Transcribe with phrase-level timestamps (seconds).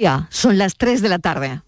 [0.00, 1.60] Ya, son las 3 de la tarde.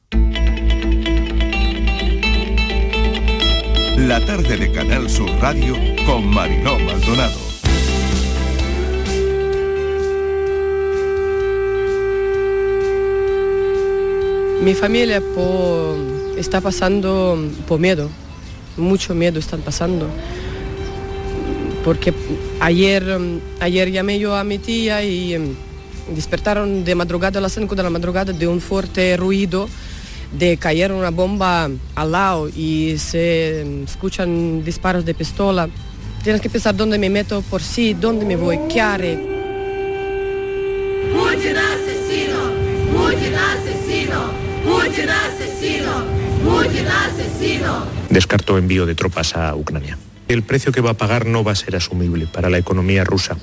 [3.98, 5.76] La tarde de Canal Sur Radio
[6.06, 7.38] con Mariló Maldonado.
[14.62, 15.96] Mi familia po-
[16.37, 17.37] está pasando
[17.67, 18.09] por miedo,
[18.77, 20.07] mucho miedo están pasando.
[21.85, 22.14] Porque
[22.61, 23.05] ayer,
[23.59, 25.57] ayer llamé yo a mi tía y mm,
[26.09, 29.68] despertaron de madrugada a las 5 de la madrugada de un fuerte ruido
[30.32, 35.68] de caer una bomba al lado y se mm, escuchan disparos de pistola.
[36.22, 39.16] Tienes que pensar dónde me meto por sí, dónde me voy, qué haré.
[41.12, 42.38] Putin asesino,
[42.94, 44.20] Putin asesino,
[44.64, 46.05] Putin asesino,
[46.44, 47.84] Putin asesino.
[48.08, 49.98] descartó envío de tropas a Ucrania.
[50.32, 53.36] El precio que va a pagar no va a ser asumible para la economía rusa.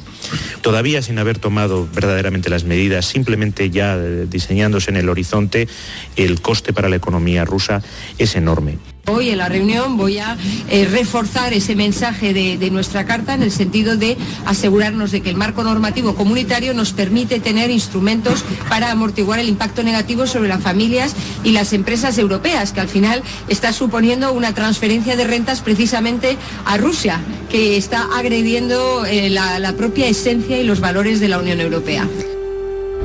[0.62, 5.68] Todavía sin haber tomado verdaderamente las medidas, simplemente ya eh, diseñándose en el horizonte,
[6.16, 7.82] el coste para la economía rusa
[8.18, 8.78] es enorme.
[9.10, 10.38] Hoy en la reunión voy a
[10.70, 15.36] eh, reforzar ese mensaje de, nuestra carta en el sentido de asegurarnos de que el
[15.36, 21.16] marco normativo comunitario nos permite tener instrumentos para amortiguar el impacto negativo sobre las familias
[21.44, 26.78] y las empresas europeas, que al final está suponiendo una transferencia de rentas precisamente a
[26.78, 32.08] Rusia, que está agrediendo eh, la, propia esencia y los valores de la Unión Europea.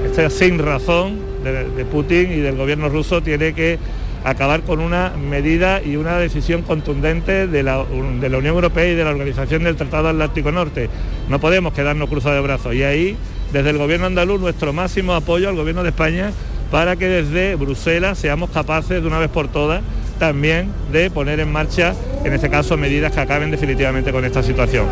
[0.04, 3.78] Esta sin razón de Putin y del gobierno ruso tiene que
[4.24, 9.10] acabar con una medida y una decisión contundente de la, Unión Europea y de la
[9.10, 10.88] Organización del Tratado Atlántico Norte.
[11.28, 13.16] No podemos quedarnos cruzados de brazos y ahí,
[13.52, 16.32] desde el gobierno andaluz, nuestro máximo apoyo al gobierno de España
[16.70, 19.82] para que desde Bruselas seamos capaces de una vez por todas
[20.18, 24.86] también de poner en marcha, en este caso, medidas que acaben definitivamente con esta situación.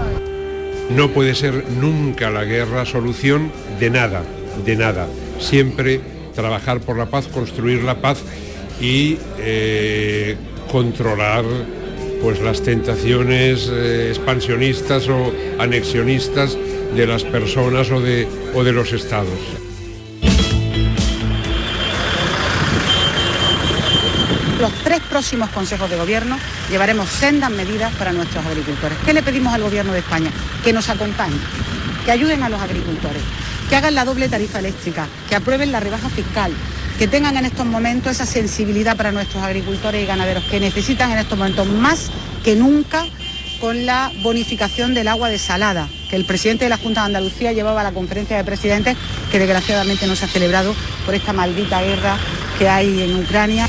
[0.91, 4.23] No puede ser nunca la guerra solución de nada,
[4.65, 5.07] de nada.
[5.39, 6.01] Siempre
[6.35, 8.23] trabajar por la paz, construir la paz
[8.81, 10.37] y eh,
[10.70, 11.45] controlar
[12.23, 16.57] pues las tentaciones eh, expansionistas o anexionistas
[16.95, 19.39] de las personas o de, o de los estados.
[24.61, 26.39] Los tres próximos consejos de gobierno
[26.70, 28.97] llevaremos sendas medidas para nuestros agricultores.
[29.05, 30.30] ¿Qué le pedimos al gobierno de España?
[30.63, 31.41] Que nos acompañen,
[32.05, 33.23] que ayuden a los agricultores,
[33.68, 36.52] que hagan la doble tarifa eléctrica, que aprueben la rebaja fiscal,
[36.98, 41.19] que tengan en estos momentos esa sensibilidad para nuestros agricultores y ganaderos que necesitan en
[41.19, 42.11] estos momentos más
[42.45, 43.05] que nunca
[43.61, 47.83] con la bonificación del agua desalada, que el presidente de la Junta de Andalucía llevaba
[47.83, 48.97] a la conferencia de presidentes,
[49.30, 50.75] que desgraciadamente no se ha celebrado
[51.07, 52.19] por esta maldita guerra
[52.58, 53.69] que hay en Ucrania.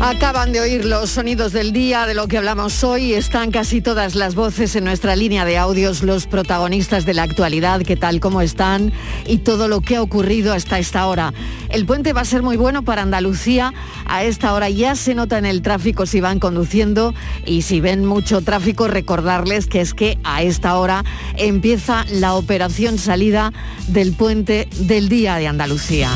[0.00, 3.14] Acaban de oír los sonidos del día de lo que hablamos hoy.
[3.14, 7.82] Están casi todas las voces en nuestra línea de audios, los protagonistas de la actualidad,
[7.82, 8.92] qué tal, cómo están
[9.26, 11.32] y todo lo que ha ocurrido hasta esta hora.
[11.68, 13.72] El puente va a ser muy bueno para Andalucía.
[14.06, 17.14] A esta hora ya se nota en el tráfico si van conduciendo
[17.46, 21.04] y si ven mucho tráfico, recordarles que es que a esta hora
[21.36, 23.52] empieza la operación salida
[23.86, 26.10] del puente del Día de Andalucía.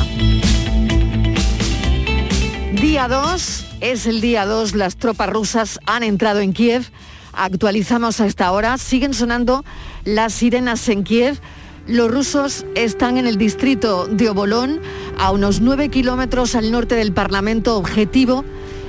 [2.72, 6.90] Día 2, es el día 2, las tropas rusas han entrado en Kiev.
[7.32, 9.64] Actualizamos a esta hora, siguen sonando
[10.04, 11.38] las sirenas en Kiev.
[11.86, 14.80] Los rusos están en el distrito de Obolón,
[15.16, 18.44] a unos 9 kilómetros al norte del Parlamento objetivo,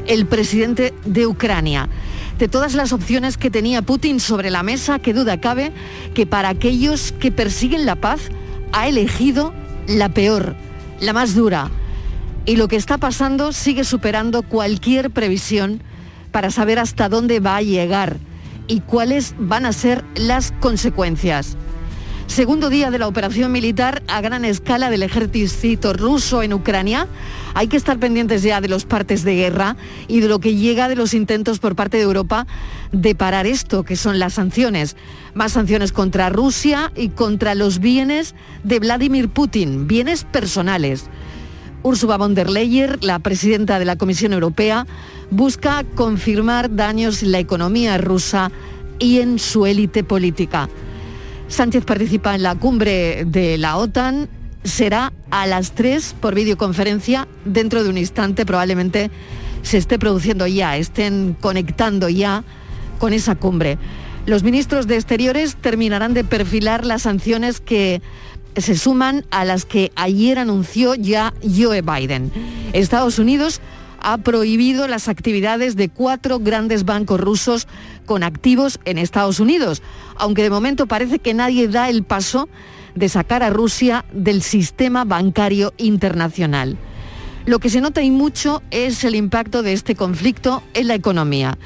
[0.07, 1.88] el presidente de Ucrania.
[2.39, 5.71] De todas las opciones que tenía Putin sobre la mesa, qué duda cabe
[6.15, 8.21] que para aquellos que persiguen la paz
[8.73, 9.53] ha elegido
[9.88, 10.55] la peor,
[10.99, 11.69] la más dura,
[12.47, 15.83] y lo que está pasando sigue superando cualquier previsión
[16.31, 18.17] para saber hasta dónde va a llegar
[18.67, 21.57] y cuáles van a ser las consecuencias.
[22.25, 27.07] Segundo día de la operación militar a gran escala del ejército ruso en Ucrania.
[27.53, 29.75] Hay que estar pendientes ya de los partes de guerra
[30.07, 32.47] y de lo que llega de los intentos por parte de Europa
[32.91, 34.95] de parar esto, que son las sanciones.
[35.33, 41.09] Más sanciones contra Rusia y contra los bienes de Vladimir Putin, bienes personales.
[41.88, 44.86] Ursula von der Leyen, la presidenta de la Comisión Europea,
[45.31, 48.51] busca confirmar daños en la economía rusa
[49.00, 50.68] y en su élite política.
[51.48, 54.28] Sánchez participa en la cumbre de la OTAN.
[54.66, 57.25] Será a las 3 por videoconferencia.
[57.45, 59.10] Dentro de un instante probablemente
[59.62, 62.44] se esté produciendo ya, estén conectando ya
[63.00, 63.78] con esa cumbre.
[64.25, 68.01] Los ministros de Exteriores terminarán de perfilar las sanciones que
[68.57, 72.31] se suman a las que ayer anunció ya Joe Biden.
[72.74, 73.62] Estados Unidos
[74.00, 77.68] ha prohibido las actividades de cuatro grandes bancos rusos
[78.06, 79.81] con activos en Estados Unidos,
[80.15, 82.48] aunque de momento parece que nadie da el paso
[82.95, 86.77] de sacar a Rusia del sistema bancario internacional.
[87.45, 91.57] Lo que se nota y mucho es el impacto de este conflicto en la economía.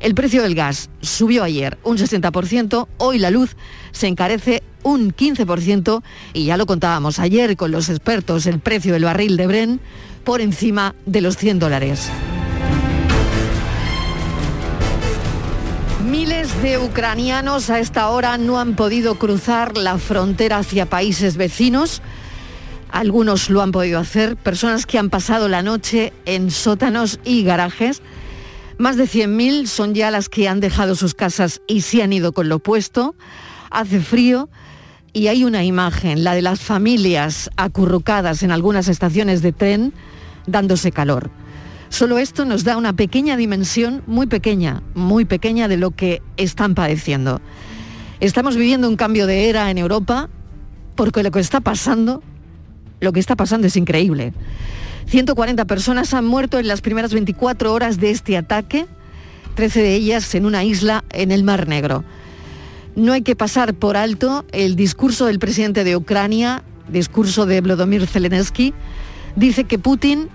[0.00, 3.56] El precio del gas subió ayer un 60%, hoy la luz
[3.90, 6.02] se encarece un 15%
[6.32, 9.80] y ya lo contábamos ayer con los expertos, el precio del barril de Bren
[10.22, 12.10] por encima de los 100 dólares.
[16.08, 22.02] Miles de ucranianos a esta hora no han podido cruzar la frontera hacia países vecinos.
[22.90, 28.00] Algunos lo han podido hacer, personas que han pasado la noche en sótanos y garajes.
[28.78, 32.32] Más de 100.000 son ya las que han dejado sus casas y se han ido
[32.32, 33.14] con lo puesto.
[33.70, 34.48] Hace frío
[35.14, 39.94] y hay una imagen, la de las familias acurrucadas en algunas estaciones de tren
[40.46, 41.30] dándose calor.
[41.88, 46.74] Solo esto nos da una pequeña dimensión, muy pequeña, muy pequeña de lo que están
[46.74, 47.40] padeciendo.
[48.18, 50.28] Estamos viviendo un cambio de era en Europa
[50.96, 52.20] porque lo que está pasando,
[52.98, 54.32] lo que está pasando es increíble.
[55.06, 58.86] 140 personas han muerto en las primeras 24 horas de este ataque,
[59.54, 62.02] 13 de ellas en una isla en el Mar Negro.
[62.96, 68.06] No hay que pasar por alto el discurso del presidente de Ucrania, discurso de Vladimir
[68.06, 68.72] Zelensky,
[69.34, 70.28] dice que Putin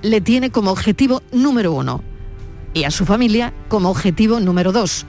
[0.00, 2.02] le tiene como objetivo número uno
[2.72, 5.04] y a su familia como objetivo número dos.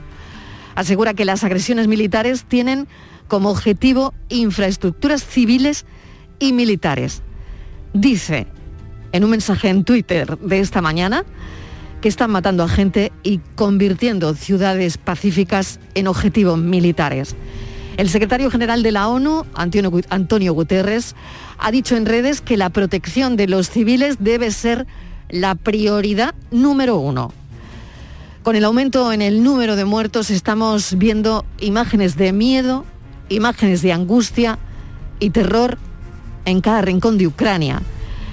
[0.74, 2.86] Asegura que las agresiones militares tienen
[3.26, 5.86] como objetivo infraestructuras civiles
[6.38, 7.22] y militares.
[7.94, 8.46] Dice
[9.12, 11.24] en un mensaje en Twitter de esta mañana
[12.06, 17.34] que están matando a gente y convirtiendo ciudades pacíficas en objetivos militares.
[17.96, 21.16] El secretario general de la ONU, Antonio Guterres,
[21.58, 24.86] ha dicho en redes que la protección de los civiles debe ser
[25.30, 27.32] la prioridad número uno.
[28.44, 32.84] Con el aumento en el número de muertos estamos viendo imágenes de miedo,
[33.30, 34.60] imágenes de angustia
[35.18, 35.76] y terror
[36.44, 37.82] en cada rincón de Ucrania.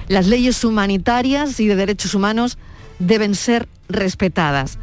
[0.09, 2.59] Las leyes humanitarias y de derechos humanos
[2.99, 4.79] deben ser respetadas.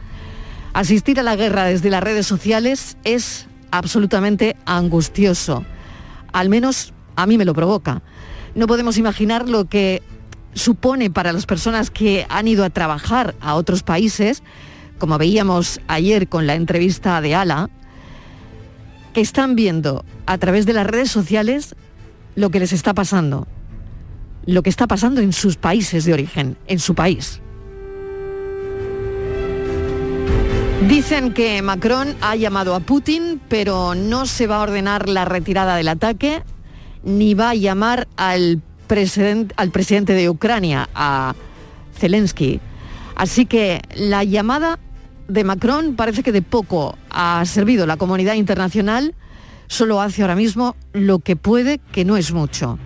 [0.72, 5.64] Asistir a la guerra desde las redes sociales es absolutamente angustioso.
[6.32, 8.02] Al menos a mí me lo provoca.
[8.54, 10.02] No podemos imaginar lo que
[10.54, 14.42] supone para las personas que han ido a trabajar a otros países,
[14.98, 17.70] como veíamos ayer con la entrevista de Ala,
[19.12, 21.74] que están viendo a través de las redes sociales
[22.34, 23.48] lo que les está pasando,
[24.46, 27.40] lo que está pasando en sus países de origen, en su país.
[30.88, 35.76] Dicen que Macron ha llamado a Putin, pero no se va a ordenar la retirada
[35.76, 36.42] del ataque,
[37.04, 38.62] ni va a llamar al,
[39.56, 41.34] al presidente de Ucrania, a
[41.94, 42.60] Zelensky.
[43.14, 44.78] Así que la llamada
[45.28, 47.86] de Macron parece que de poco ha servido.
[47.86, 49.14] La comunidad internacional
[49.66, 52.78] solo hace ahora mismo lo que puede, que no es mucho.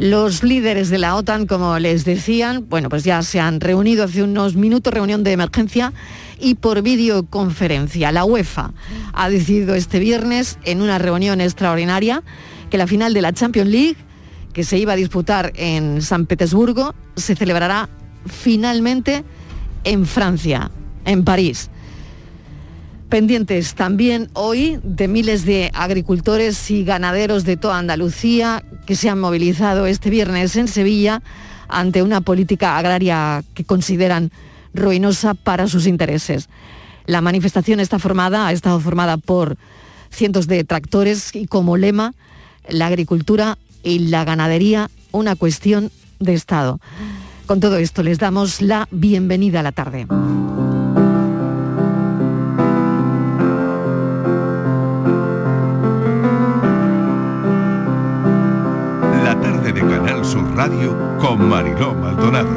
[0.00, 4.22] Los líderes de la OTAN, como les decían, bueno, pues ya se han reunido hace
[4.22, 5.92] unos minutos, reunión de emergencia
[6.38, 8.10] y por videoconferencia.
[8.10, 8.72] La UEFA
[9.12, 12.22] ha decidido este viernes, en una reunión extraordinaria,
[12.70, 13.96] que la final de la Champions League,
[14.54, 17.90] que se iba a disputar en San Petersburgo, se celebrará
[18.24, 19.22] finalmente
[19.84, 20.70] en Francia,
[21.04, 21.68] en París.
[23.10, 29.18] Pendientes también hoy de miles de agricultores y ganaderos de toda Andalucía que se han
[29.18, 31.20] movilizado este viernes en Sevilla
[31.66, 34.30] ante una política agraria que consideran
[34.74, 36.48] ruinosa para sus intereses.
[37.04, 39.56] La manifestación está formada, ha estado formada por
[40.10, 42.14] cientos de tractores y como lema,
[42.68, 45.90] la agricultura y la ganadería, una cuestión
[46.20, 46.78] de Estado.
[47.46, 50.06] Con todo esto les damos la bienvenida a la tarde.
[60.38, 62.50] Radio con Mariló Maldonado.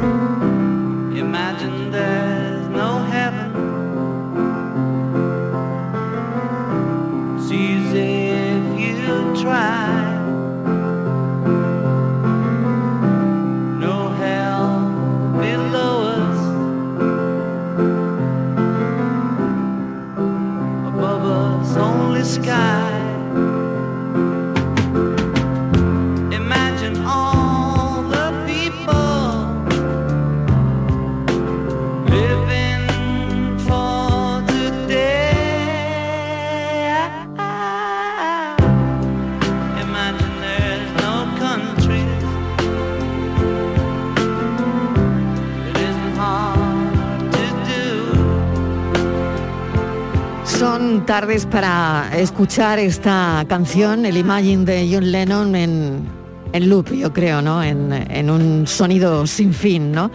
[51.26, 56.06] Tardes para escuchar esta canción, el Imagine de John Lennon en,
[56.52, 57.62] en loop, yo creo, ¿no?
[57.62, 60.10] En, un sonido sin fin, ¿no?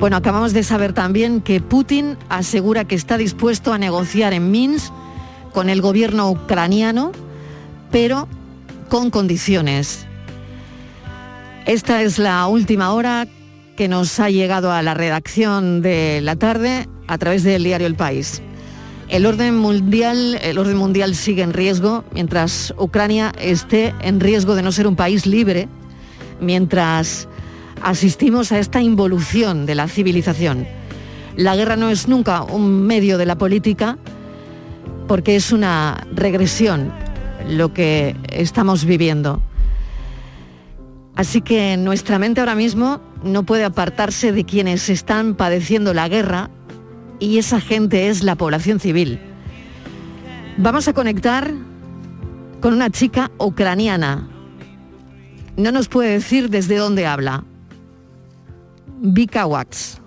[0.00, 4.92] Bueno, acabamos de saber también que Putin asegura que está dispuesto a negociar en Minsk
[5.52, 7.12] con el gobierno ucraniano,
[7.92, 8.26] pero
[8.88, 10.04] con condiciones.
[11.64, 13.28] Esta es la última hora
[13.76, 17.94] que nos ha llegado a la redacción de la tarde a través del diario El
[17.94, 18.42] País.
[19.10, 24.62] El orden mundial, el orden mundial sigue en riesgo mientras Ucrania esté en riesgo de
[24.62, 25.68] no ser un país libre,
[26.40, 27.26] mientras
[27.82, 30.64] asistimos a esta involución de la civilización.
[31.36, 33.98] La guerra no es nunca un medio de la política
[35.08, 36.92] porque es una regresión
[37.48, 39.42] lo que estamos viviendo.
[41.16, 46.48] Así que nuestra mente ahora mismo no puede apartarse de quienes están padeciendo la guerra
[47.20, 49.20] y esa gente es la población civil.
[50.56, 51.52] Vamos a conectar
[52.60, 54.28] con una chica ucraniana.
[55.56, 57.44] No nos puede decir desde dónde habla.
[59.00, 59.98] Vika Wax.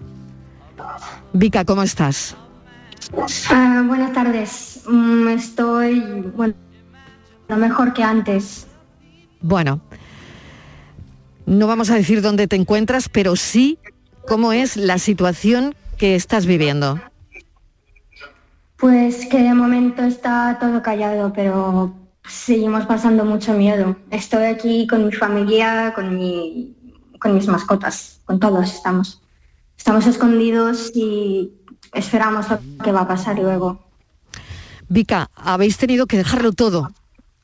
[1.33, 2.35] Vika, ¿cómo estás?
[3.49, 4.81] Ah, buenas tardes.
[4.87, 5.99] Mm, estoy,
[6.35, 6.53] bueno,
[7.47, 8.67] lo mejor que antes.
[9.41, 9.81] Bueno,
[11.45, 13.77] no vamos a decir dónde te encuentras, pero sí
[14.27, 16.99] cómo es la situación que estás viviendo.
[18.75, 21.95] Pues que de momento está todo callado, pero
[22.27, 23.95] seguimos pasando mucho miedo.
[24.11, 26.75] Estoy aquí con mi familia, con, mi,
[27.21, 29.21] con mis mascotas, con todos estamos.
[29.77, 31.53] Estamos escondidos y
[31.93, 33.81] esperamos lo que va a pasar luego.
[34.89, 36.91] Vika, habéis tenido que dejarlo todo,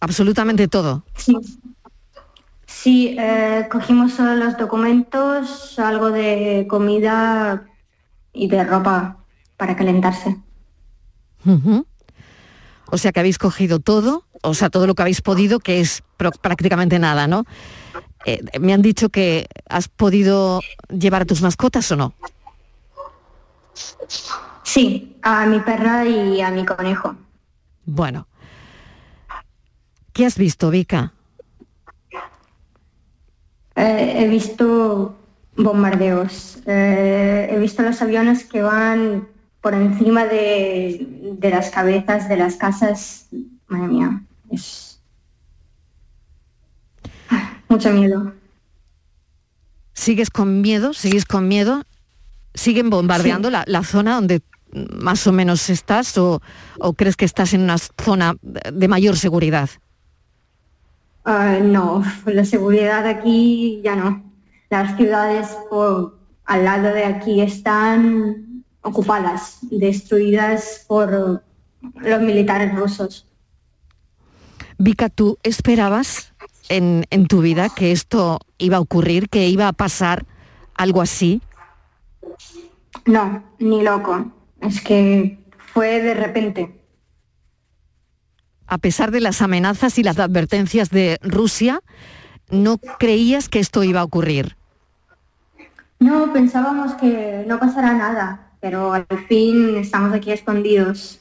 [0.02, 1.06] absolutamente todo.
[1.16, 1.38] Sí,
[2.66, 7.69] sí eh, cogimos solo los documentos, algo de comida
[8.40, 9.18] y de ropa
[9.58, 10.38] para calentarse.
[12.92, 16.04] O sea que habéis cogido todo, o sea, todo lo que habéis podido, que es
[16.42, 17.44] prácticamente nada, ¿no?
[18.26, 22.14] Eh, me han dicho que has podido llevar a tus mascotas o no.
[24.64, 27.16] Sí, a mi perra y a mi conejo.
[27.86, 28.28] Bueno.
[30.14, 31.14] ¿Qué has visto, Vika?
[33.76, 35.19] Eh, he visto
[35.64, 39.28] bombardeos, eh, he visto los aviones que van
[39.62, 41.06] por encima de,
[41.38, 43.28] de las cabezas de las casas.
[43.68, 45.02] Madre mía, es
[47.68, 48.34] mucho miedo.
[49.94, 50.94] ¿Sigues con miedo?
[50.94, 51.84] ¿Sigues con miedo?
[52.54, 56.42] ¿Siguen bombardeando la, la zona donde más o menos estás o,
[56.80, 59.70] o crees que estás en una zona de mayor seguridad?
[61.26, 64.29] Ah, no, la seguridad aquí ya no.
[64.70, 71.44] Las ciudades por al lado de aquí están ocupadas, destruidas por
[71.96, 73.28] los militares rusos.
[74.78, 76.34] Vika, ¿tú esperabas
[76.70, 80.26] en, en tu vida que esto iba a ocurrir, que iba a pasar
[80.76, 81.42] algo así?
[83.06, 84.32] No, ni loco.
[84.62, 85.40] Es que
[85.74, 86.82] fue de repente.
[88.68, 91.82] A pesar de las amenazas y las advertencias de Rusia,
[92.50, 94.59] ¿no creías que esto iba a ocurrir?
[96.00, 101.20] No, pensábamos que no pasará nada, pero al fin estamos aquí escondidos.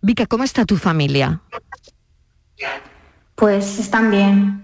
[0.00, 1.40] Vika, ¿cómo está tu familia?
[3.34, 4.62] Pues están bien.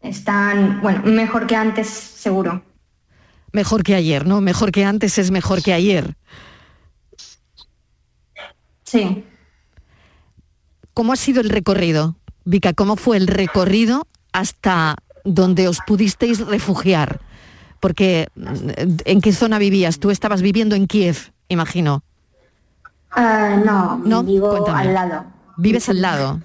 [0.00, 2.62] Están, bueno, mejor que antes, seguro.
[3.52, 4.40] Mejor que ayer, ¿no?
[4.40, 6.16] Mejor que antes es mejor que ayer.
[8.84, 9.24] Sí.
[10.94, 12.16] ¿Cómo ha sido el recorrido?
[12.44, 17.20] Vika, ¿cómo fue el recorrido hasta donde os pudisteis refugiar?
[17.80, 18.70] Porque mm,
[19.04, 19.98] ¿en qué zona vivías?
[19.98, 22.02] Tú estabas viviendo en Kiev, imagino.
[23.10, 24.22] Ah, no, ¿No?
[24.22, 24.80] vivo Cuéntame.
[24.80, 25.24] al lado.
[25.56, 26.40] Vives al lado.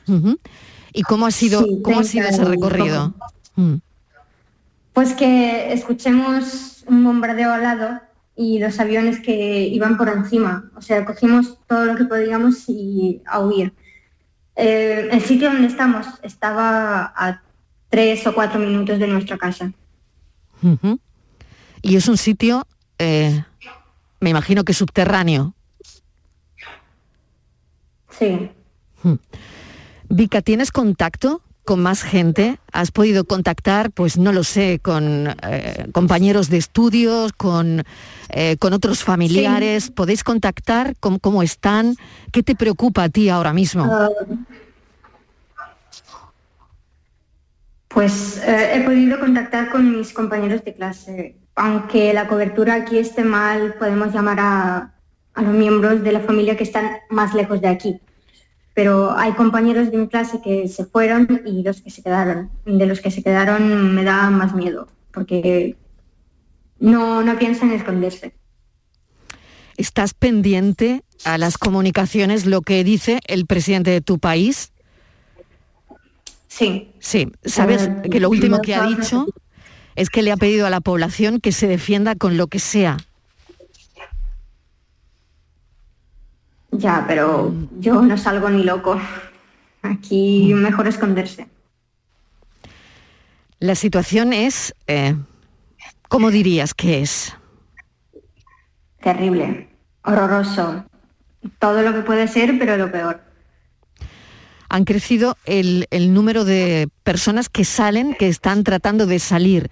[0.93, 3.13] ¿Y cómo ha sido, Sí, cómo ha sido ese 30 y recorrido?
[3.55, 3.75] Mm.
[4.93, 7.99] Pues que escuchemos un bombardeo al lado
[8.35, 10.69] y los aviones que iban por encima.
[10.75, 13.73] O sea, cogimos todo lo que podíamos y a huir.
[14.55, 17.41] Eh, el sitio donde estamos estaba a
[17.89, 19.71] tres o cuatro minutos de nuestra casa.
[21.83, 22.65] Y es un sitio,
[22.97, 23.43] eh,
[24.21, 25.53] me imagino que subterráneo.
[28.09, 28.49] Sí.
[30.07, 32.57] Vika, ¿tienes contacto con más gente?
[32.71, 37.83] ¿Has podido contactar, pues no lo sé, con eh, compañeros de estudios, con,
[38.29, 39.91] eh, con otros familiares?
[39.91, 40.95] ¿Podéis contactar?
[41.01, 41.97] ¿Cómo, cómo están?
[42.31, 43.83] ¿Qué te preocupa a ti ahora mismo?
[43.91, 44.09] Ah,
[47.89, 51.42] Pues eh, he podido contactar con mis compañeros de clase.
[51.55, 54.93] Aunque la cobertura aquí esté mal, podemos llamar a,
[55.35, 57.99] a los miembros de la familia que están más lejos de aquí.
[58.75, 62.49] pero hay compañeros de mi clase que se fueron y los que se quedaron.
[62.65, 65.77] De los que se quedaron me da más miedo, porque
[66.79, 68.33] no, no piensan esconderse.
[69.77, 74.71] ¿Estás pendiente a las comunicaciones lo que dice el presidente de tu país?
[76.47, 76.91] Sí.
[76.99, 79.25] Sí, sabes Eh, que lo último que ha dicho
[79.95, 82.97] es que le ha pedido a la población que se defienda con lo que sea.
[86.71, 88.99] Ya, pero yo no salgo ni loco.
[89.81, 91.47] Aquí mejor esconderse.
[93.59, 95.15] La situación es, eh,
[96.09, 97.33] ¿cómo dirías que es?
[99.01, 99.69] Terrible,
[100.03, 100.85] horroroso.
[101.59, 103.21] Todo lo que puede ser, pero lo peor.
[104.73, 109.69] Han crecido el, el número de personas que salen, que están tratando de salir.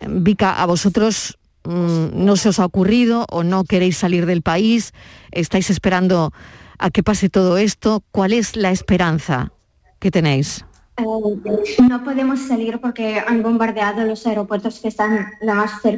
[0.00, 4.42] Eh, Vika, ¿a vosotros mm, no se os ha ocurrido o no queréis salir del
[4.42, 4.92] país?
[5.30, 6.32] ¿Estáis esperando
[6.80, 8.02] a que pase todo esto?
[8.10, 9.52] ¿Cuál es la esperanza
[10.00, 10.64] que tenéis?
[10.96, 15.96] Eh, no podemos salir porque han bombardeado los aeropuertos que están lo más eh,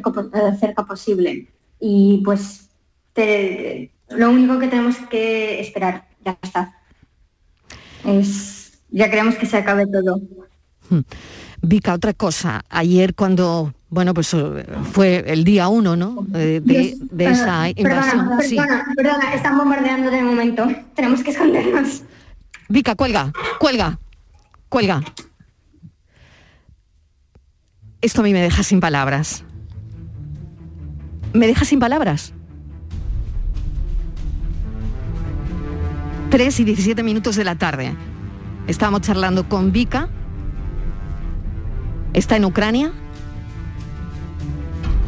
[0.59, 1.47] cerca posible.
[1.79, 2.69] Y pues
[4.09, 6.80] lo único que tenemos que esperar, ya está.
[8.05, 10.19] Es, ya queremos que se acabe todo.
[11.61, 12.63] Vika, otra cosa.
[12.69, 16.25] Ayer cuando, bueno, pues eh, fue el día uno, ¿no?
[16.33, 18.27] Eh, de, esa invasión.
[18.27, 18.55] Perdona, Sí.
[18.55, 20.67] perdona, perdona, están bombardeando de momento.
[20.95, 22.03] Tenemos que escondernos.
[22.69, 23.99] Vika, cuelga, cuelga,
[24.69, 25.01] cuelga.
[28.01, 29.43] Esto a mí me deja sin palabras.
[31.33, 32.33] Me deja sin palabras.
[36.31, 37.93] 3 y 17 minutos de la tarde.
[38.65, 40.07] Estábamos charlando con Vika.
[42.13, 42.93] Está en Ucrania.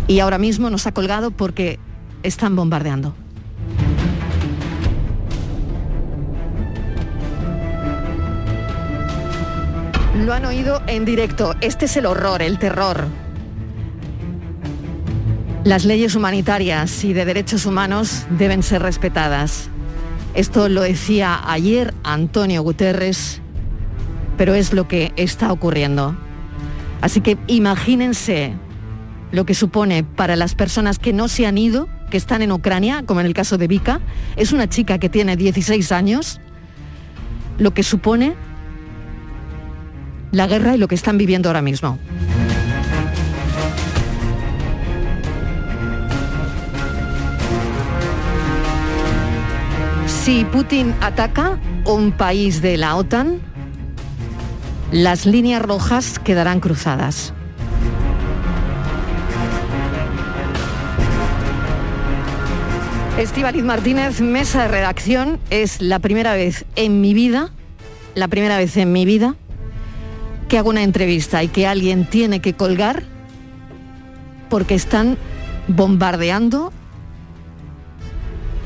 [0.08, 1.80] Y ahora mismo nos ha colgado porque
[2.24, 3.15] están bombardeando.
[10.26, 11.56] Lo han oído en directo.
[11.62, 13.08] Este es el horror, el terror.
[15.63, 19.69] Las leyes humanitarias y de derechos humanos deben ser respetadas.
[20.34, 23.39] Esto lo decía ayer Antonio Guterres,
[24.38, 26.17] pero es lo que está ocurriendo.
[27.02, 28.54] Así que imagínense
[29.32, 33.04] lo que supone para las personas que no se han ido, que están en Ucrania,
[33.06, 34.00] como en el caso de Vika.
[34.36, 36.39] Es una chica que tiene 16 años.
[37.60, 38.36] Lo que supone
[40.32, 42.00] la guerra y lo que están viviendo ahora mismo.
[50.23, 53.41] Si Putin ataca un país de la OTAN,
[54.89, 57.33] las líneas rojas quedarán cruzadas.
[63.17, 67.51] Estíbaliz Martínez, mesa de redacción, es la primera vez en mi vida,
[68.15, 69.36] la primera vez en mi vida
[70.47, 73.03] que hago una entrevista y que alguien tiene que colgar
[74.49, 75.17] porque están
[75.67, 76.71] bombardeando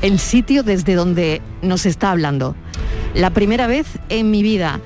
[0.02, 2.54] el sitio desde donde nos está hablando.
[3.14, 4.80] La primera vez en mi vida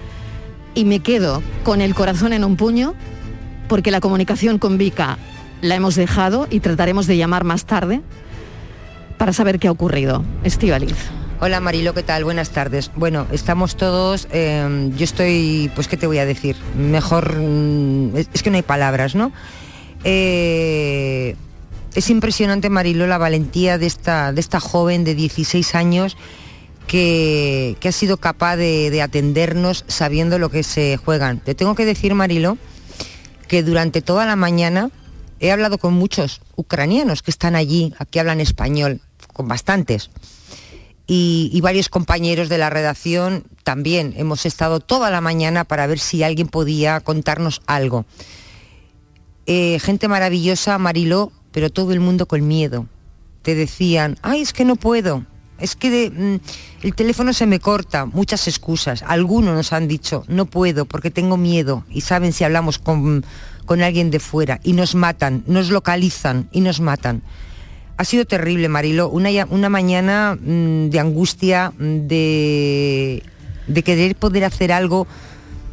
[0.75, 2.95] y me quedo con el corazón en un puño
[3.69, 5.19] porque la comunicación con Vika
[5.61, 8.03] la hemos dejado y trataremos de llamar más tarde
[9.19, 10.25] para saber qué ha ocurrido.
[10.45, 10.97] Estivaliz.
[11.41, 12.25] Hola Marilo, ¿qué tal?
[12.25, 12.91] Buenas tardes.
[12.95, 18.43] Bueno, estamos todos, eh, yo estoy, pues qué te voy a decir, mejor, mm, es
[18.43, 19.33] que no hay palabras, ¿no?
[20.05, 21.35] Eh,
[21.95, 26.17] es impresionante Marilo la valentía de esta, de esta joven de 16 años
[26.87, 31.41] que, que ha sido capaz de, de atendernos sabiendo lo que se juegan.
[31.41, 32.59] Te tengo que decir Marilo
[33.49, 34.91] que durante toda la mañana
[35.41, 39.01] he hablado con muchos ucranianos que están allí, aquí hablan español,
[39.33, 40.11] con bastantes
[41.07, 44.15] y, y varios compañeros de la redacción también.
[44.17, 48.07] Hemos estado toda la mañana para ver si alguien podía contarnos algo.
[49.47, 52.87] Eh, gente maravillosa, Mariló, pero todo el mundo con miedo.
[53.43, 55.25] Te decían, ay, es que no puedo,
[55.59, 59.03] es que de- mm, el teléfono se me corta, muchas excusas.
[59.07, 63.25] Algunos nos han dicho, no puedo porque tengo miedo y saben si hablamos con,
[63.65, 67.23] con alguien de fuera y nos matan, nos localizan y nos matan.
[67.97, 73.23] Ha sido terrible, Marilo, una, una mañana mm, de angustia, mm, de,
[73.67, 75.07] de querer poder hacer algo,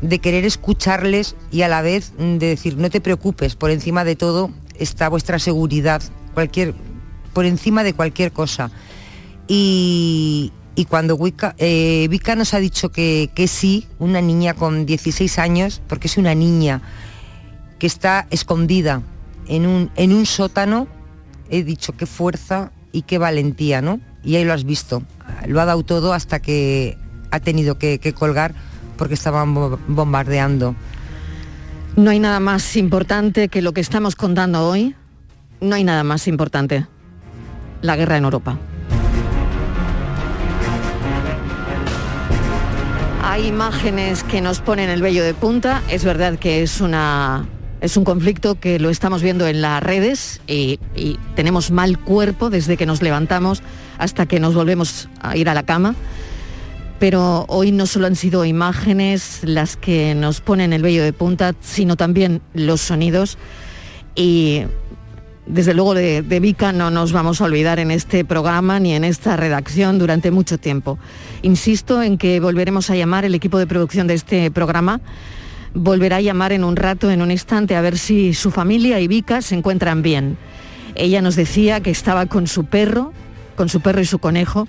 [0.02, 4.15] de querer escucharles y a la vez de decir, no te preocupes, por encima de
[4.15, 6.02] todo está vuestra seguridad,
[6.34, 6.74] cualquier,
[7.34, 8.72] por encima de cualquier cosa.
[9.48, 15.39] Y, y cuando Wicca, eh, nos ha dicho que, que sí, una niña con 16
[15.39, 16.82] años, porque es una niña
[17.80, 19.02] que está escondida
[19.48, 20.88] en un, en un sótano,
[21.50, 24.00] he dicho qué fuerza y qué valentía, ¿no?
[24.24, 25.02] Y ahí lo has visto.
[25.48, 26.98] Lo ha dado todo hasta que
[27.32, 28.54] ha tenido que, que colgar
[28.98, 30.76] porque estaban bo- bombardeando.
[31.99, 34.95] No hay nada más importante que lo que estamos contando hoy.
[35.59, 36.88] No hay nada más importante.
[37.81, 38.57] La guerra en Europa.
[43.21, 45.83] Hay imágenes que nos ponen el vello de punta.
[45.89, 47.45] Es verdad que es una
[47.81, 52.49] es un conflicto que lo estamos viendo en las redes y, y tenemos mal cuerpo
[52.49, 53.62] desde que nos levantamos
[53.97, 55.95] hasta que nos volvemos a ir a la cama.
[56.99, 61.55] Pero hoy no solo han sido imágenes las que nos ponen el vello de punta,
[61.62, 63.38] sino también los sonidos.
[64.15, 64.63] Y
[65.45, 69.03] desde luego de, de Vika no nos vamos a olvidar en este programa ni en
[69.03, 70.99] esta redacción durante mucho tiempo.
[71.41, 74.99] Insisto en que volveremos a llamar, el equipo de producción de este programa
[75.73, 79.07] volverá a llamar en un rato, en un instante, a ver si su familia y
[79.07, 80.38] Vika se encuentran bien.
[80.95, 83.13] Ella nos decía que estaba con su perro,
[83.55, 84.67] con su perro y su conejo,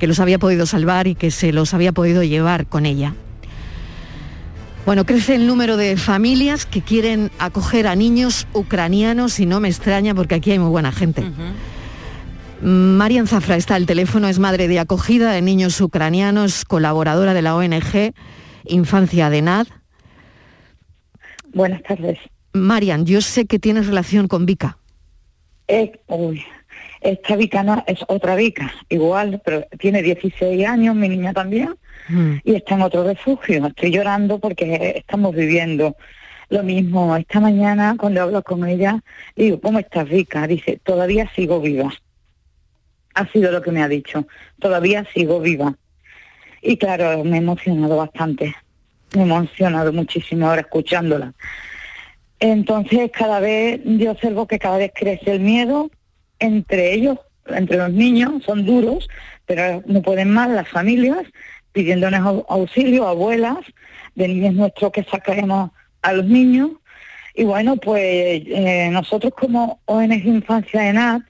[0.00, 3.14] que los había podido salvar y que se los había podido llevar con ella.
[4.86, 9.68] Bueno, crece el número de familias que quieren acoger a niños ucranianos y no me
[9.68, 11.30] extraña porque aquí hay muy buena gente.
[12.62, 17.54] Marian Zafra está al teléfono, es madre de acogida de niños ucranianos, colaboradora de la
[17.54, 18.12] ONG
[18.64, 19.66] Infancia de NAD.
[21.52, 22.18] Buenas tardes.
[22.52, 24.78] Marian, yo sé que tienes relación con Vika.
[25.68, 26.42] Eh, uy,
[27.00, 31.76] esta Vica no, es otra Vica, igual, pero tiene 16 años, mi niña también,
[32.44, 33.66] y está en otro refugio.
[33.66, 35.96] Estoy llorando porque estamos viviendo
[36.48, 37.16] lo mismo.
[37.16, 39.00] Esta mañana, cuando hablo con ella,
[39.36, 40.46] digo, ¿cómo estás, Vica?
[40.46, 41.92] Dice, todavía sigo viva.
[43.14, 44.26] Ha sido lo que me ha dicho,
[44.58, 45.74] todavía sigo viva.
[46.62, 48.54] Y claro, me he emocionado bastante,
[49.14, 51.32] me he emocionado muchísimo ahora escuchándola.
[52.40, 55.90] Entonces, cada vez yo observo que cada vez crece el miedo
[56.40, 59.08] entre ellos, entre los niños, son duros,
[59.46, 61.24] pero no pueden más las familias
[61.72, 63.58] pidiéndonos au- auxilio, abuelas,
[64.16, 65.70] de niños nuestros que sacaremos
[66.02, 66.70] a los niños.
[67.34, 71.20] Y bueno, pues eh, nosotros como ONG Infancia ENAD,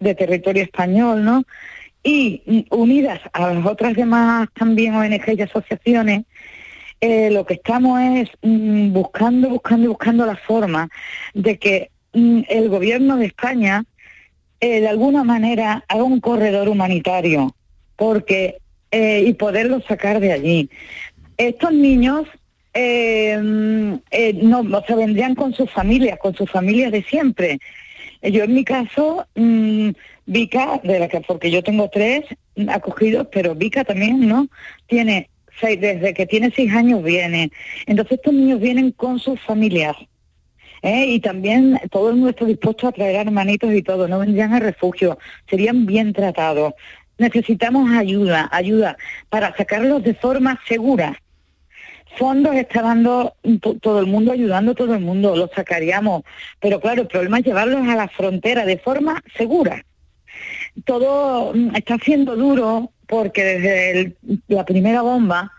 [0.00, 1.42] de territorio español, ¿no?
[2.04, 6.22] Y unidas a las otras demás también ONG y asociaciones,
[7.00, 10.88] eh, lo que estamos es mm, buscando, buscando buscando la forma
[11.34, 13.84] de que mm, el gobierno de España
[14.60, 17.54] eh, de alguna manera haga un corredor humanitario
[17.96, 18.58] porque
[18.90, 20.70] eh, y poderlos sacar de allí.
[21.36, 22.26] Estos niños
[22.72, 23.38] eh,
[24.10, 27.58] eh, no, o vendrían con sus familias, con sus familias de siempre.
[28.22, 29.90] Yo en mi caso, mm,
[30.26, 32.24] Vika, de la que, porque yo tengo tres
[32.68, 34.48] acogidos, pero Vika también, ¿no?
[34.86, 35.28] Tiene
[35.60, 37.50] seis, desde que tiene seis años viene.
[37.86, 39.96] Entonces estos niños vienen con sus familias.
[40.82, 41.06] ¿Eh?
[41.06, 44.60] Y también todo el mundo está dispuesto a traer hermanitos y todo, no vendrían a
[44.60, 46.74] refugio, serían bien tratados.
[47.18, 48.96] Necesitamos ayuda, ayuda
[49.28, 51.20] para sacarlos de forma segura.
[52.16, 56.22] Fondos está dando to- todo el mundo, ayudando a todo el mundo, los sacaríamos.
[56.60, 59.84] Pero claro, el problema es llevarlos a la frontera de forma segura.
[60.84, 64.16] Todo mm, está siendo duro porque desde el-
[64.48, 65.52] la primera bomba,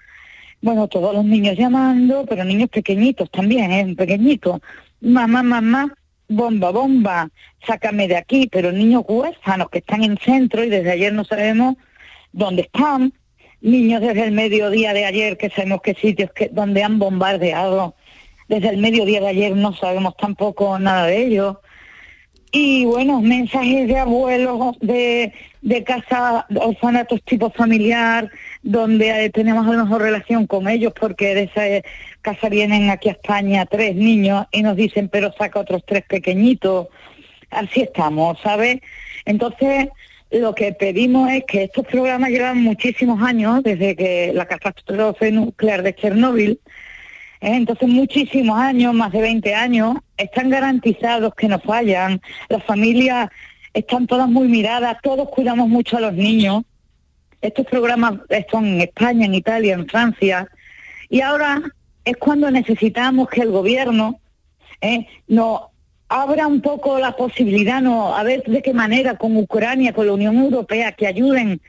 [0.61, 3.95] bueno, todos los niños llamando, pero niños pequeñitos también, ¿eh?
[3.97, 4.59] pequeñitos.
[5.01, 5.93] Mamá, mamá,
[6.27, 7.29] bomba, bomba,
[7.65, 11.75] sácame de aquí, pero niños huérfanos que están en centro y desde ayer no sabemos
[12.31, 13.13] dónde están.
[13.61, 17.95] Niños desde el mediodía de ayer que sabemos qué sitios que, donde han bombardeado.
[18.47, 21.57] Desde el mediodía de ayer no sabemos tampoco nada de ellos.
[22.51, 28.31] Y bueno, mensajes de abuelos, de, de casa, orfanatos tipo familiar,
[28.63, 31.83] donde eh, tenemos a lo mejor relación con ellos, porque de esa eh,
[32.21, 36.87] casa vienen aquí a España tres niños y nos dicen, pero saca otros tres pequeñitos.
[37.49, 38.79] Así estamos, ¿sabes?
[39.25, 39.87] Entonces,
[40.31, 45.81] lo que pedimos es que estos programas llevan muchísimos años, desde que la catástrofe nuclear
[45.81, 46.59] de Chernóbil,
[47.41, 47.55] ¿eh?
[47.55, 52.21] Entonces, muchísimos años, más de 20 años, están garantizados que no fallan.
[52.49, 53.29] Las familias
[53.73, 56.63] están todas muy miradas, todos cuidamos mucho a los niños.
[57.41, 60.47] Estos programas están en España, en Italia, en Francia.
[61.09, 61.61] Y ahora
[62.09, 64.19] es cuando necesitamos que el gobierno
[64.81, 65.07] ¿eh?
[65.27, 65.61] nos
[66.07, 70.13] abra un poco la posibilidad, no, a ver de qué manera con Ucrania, con la
[70.13, 71.61] Unión Europea, que ayuden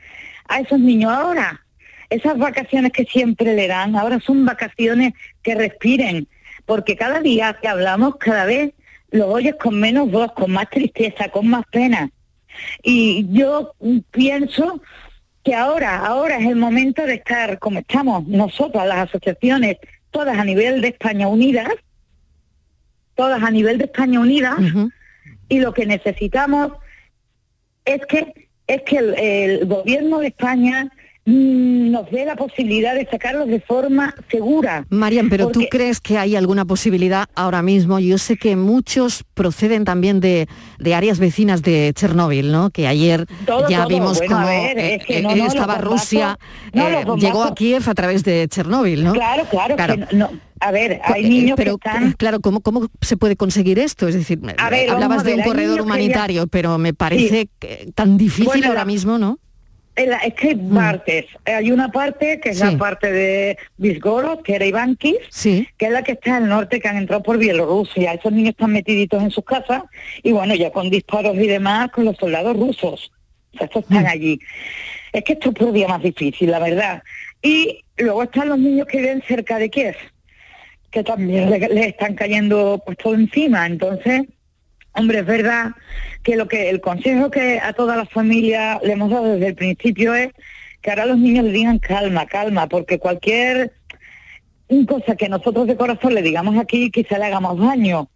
[0.47, 1.63] a esos niños ahora.
[2.09, 6.27] Esas vacaciones que siempre le dan, ahora son vacaciones que respiren,
[6.65, 8.73] porque cada día que hablamos, cada vez
[9.11, 12.09] lo oyes con menos voz, con más tristeza, con más pena.
[12.83, 13.73] Y yo
[14.11, 14.81] pienso
[15.43, 19.77] que ahora, ahora es el momento de estar como estamos nosotras, las asociaciones,
[20.11, 21.69] todas a nivel de España unidas,
[23.15, 24.55] todas a nivel de España unidas,
[25.49, 26.73] y lo que necesitamos
[27.85, 30.91] es que es que el, el gobierno de España
[31.25, 34.85] nos dé la posibilidad de sacarlos de forma segura.
[34.89, 37.99] Marian, pero ¿tú crees que hay alguna posibilidad ahora mismo?
[37.99, 40.47] Yo sé que muchos proceden también de,
[40.79, 42.71] de áreas vecinas de Chernóbil, ¿no?
[42.71, 43.89] Que ayer Todo, ya todo.
[43.89, 46.39] vimos Bueno, cómo ver, eh, es que eh, no, no, los estaba bombazos- Rusia,
[46.73, 49.13] no, eh, llegó a Kiev a través de Chernóbil, ¿no?
[49.13, 50.29] Claro, claro, que no-
[50.63, 52.11] a ver, hay niños pero, que están...
[52.13, 54.07] Claro, ¿cómo, ¿cómo se puede conseguir esto?
[54.07, 57.91] Es decir, A ver, hablabas a de un corredor ya- humanitario, pero me parece que-
[57.95, 59.39] tan difícil Bueno, ahora mismo, ¿no?
[59.95, 61.25] Es que hay partes.
[61.45, 62.65] Hay una parte que es Mm.
[62.65, 62.71] Sí.
[62.73, 65.67] la parte de Visgorod, que era Ivankis, Sí.
[65.77, 68.13] que es la que está al norte, que han entrado por Bielorrusia.
[68.13, 69.83] Esos niños están metiditos en sus casas
[70.23, 73.11] y bueno, ya con disparos y demás con los soldados rusos.
[73.53, 73.93] O sea, estos Mm.
[73.93, 74.39] están allí.
[75.11, 77.03] Es que esto es por día más difícil, la verdad.
[77.41, 79.95] Y luego están los niños que viven cerca de Kiev,
[80.89, 83.65] que también le, le están cayendo pues todo encima.
[83.65, 84.21] Entonces,
[84.93, 85.71] Hombre, es verdad
[86.23, 89.55] que lo que el consejo que a toda la familia le hemos dado desde el
[89.55, 90.29] principio es
[90.81, 93.71] que ahora los niños le digan calma, calma, porque cualquier
[94.87, 98.09] cosa que nosotros de corazón le digamos aquí quizá le hagamos daño.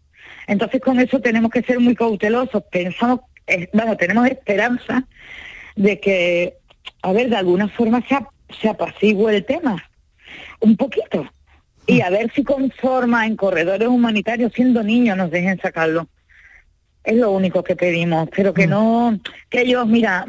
[0.47, 2.63] Entonces con eso tenemos que ser muy cautelosos.
[2.71, 5.07] Pensamos, eh, bueno, tenemos esperanza
[5.75, 6.55] de que,
[7.01, 8.29] a ver, de alguna forma se, ap-
[8.61, 9.83] se apacigüe el tema,
[10.59, 11.29] un poquito.
[11.87, 16.07] Y a ver si con forma en corredores humanitarios, siendo niños, nos dejen sacarlo.
[17.05, 20.25] Es lo único que pedimos, pero que no, que ellos, mira,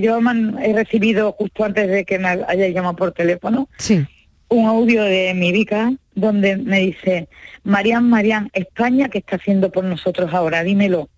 [0.00, 0.20] yo
[0.62, 4.04] he recibido justo antes de que me haya llamado por teléfono Sí.
[4.48, 7.28] un audio de mi Vica donde me dice,
[7.64, 10.62] Marian, Marian, España, ¿qué está haciendo por nosotros ahora?
[10.62, 11.08] Dímelo.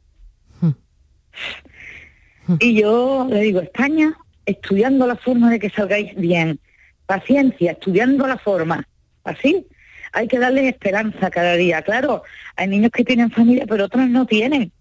[2.59, 4.15] Y yo le digo, España,
[4.47, 6.61] estudiando la forma de que salgáis bien.
[7.07, 8.87] Paciencia, estudiando la forma.
[9.25, 9.67] Así.
[10.13, 11.83] Hay que darles esperanza cada día.
[11.83, 12.23] Claro,
[12.57, 14.73] hay niños que tienen familia, pero otros no tienen.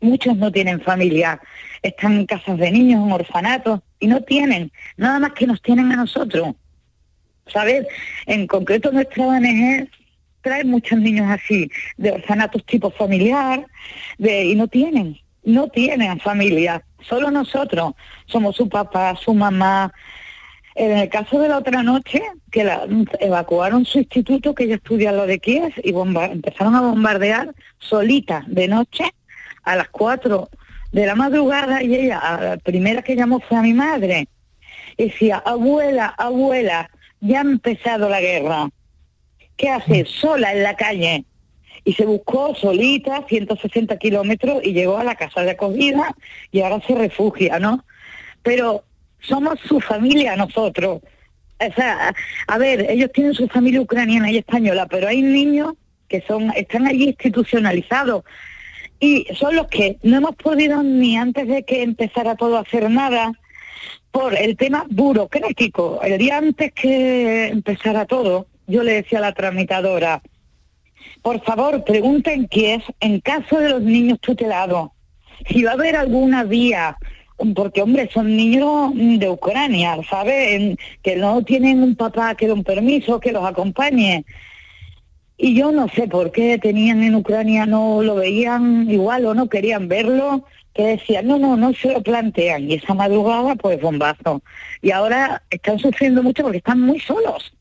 [0.00, 1.40] Muchos no tienen familia.
[1.82, 4.70] Están en casas de niños, en orfanatos, y no tienen.
[4.96, 6.54] Nada más que nos tienen a nosotros.
[7.46, 7.86] ¿Sabes?
[8.26, 9.88] En concreto nuestra ONG
[10.42, 13.66] trae muchos niños así, de orfanatos tipo familiar,
[14.18, 17.94] de, y no tienen, no tienen familia, solo nosotros
[18.26, 19.92] somos su papá, su mamá.
[20.80, 22.60] En el caso de la otra noche, que
[23.18, 28.44] evacuaron su instituto, que ella estudia lo de Kiev, y bomba- empezaron a bombardear solita
[28.46, 29.12] de noche
[29.64, 30.48] a las 4
[30.92, 34.28] de la madrugada, y ella, la primera que llamó fue a mi madre,
[34.96, 36.88] y decía, abuela, abuela,
[37.20, 38.68] ya ha empezado la guerra.
[39.56, 40.04] ¿Qué hace?
[40.04, 41.24] Sola en la calle.
[41.84, 46.14] Y se buscó solita 160 kilómetros y llegó a la casa de acogida
[46.52, 47.84] y ahora se refugia, ¿no?
[48.44, 48.84] Pero
[49.20, 51.02] somos su familia nosotros.
[51.60, 52.14] O sea,
[52.46, 55.74] a ver, ellos tienen su familia ucraniana y española, pero hay niños
[56.08, 58.24] que son están allí institucionalizados
[59.00, 62.88] y son los que no hemos podido ni antes de que empezara todo a hacer
[62.90, 63.32] nada
[64.10, 66.00] por el tema burocrático.
[66.02, 70.22] El día antes que empezara todo, yo le decía a la tramitadora,
[71.22, 74.90] por favor, pregunten Kiev, en caso de los niños tutelados,
[75.48, 76.96] si va a haber alguna vía,
[77.54, 80.76] porque hombre, son niños de Ucrania, ¿sabes?
[81.02, 84.24] Que no tienen un papá que dé un permiso, que los acompañe.
[85.36, 89.48] Y yo no sé por qué tenían en Ucrania, no lo veían igual o no
[89.48, 92.68] querían verlo, que decían, no, no, no se lo plantean.
[92.68, 94.42] Y esa madrugada, pues bombazo.
[94.82, 97.52] Y ahora están sufriendo mucho porque están muy solos,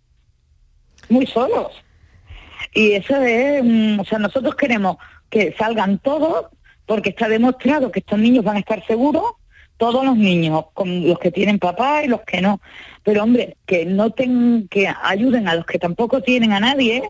[1.09, 1.71] muy solos.
[2.73, 4.97] Y eso es, mm, o sea, nosotros queremos
[5.29, 6.47] que salgan todos,
[6.87, 9.33] porque está demostrado que estos niños van a estar seguros,
[9.77, 12.59] todos los niños, con los que tienen papá y los que no.
[13.03, 17.07] Pero hombre, que no ten, que ayuden a los que tampoco tienen a nadie,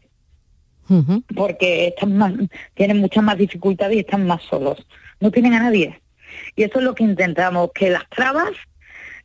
[1.36, 2.34] porque están más,
[2.74, 4.86] tienen muchas más dificultades y están más solos.
[5.20, 6.02] No tienen a nadie.
[6.56, 8.52] Y eso es lo que intentamos, que las trabas,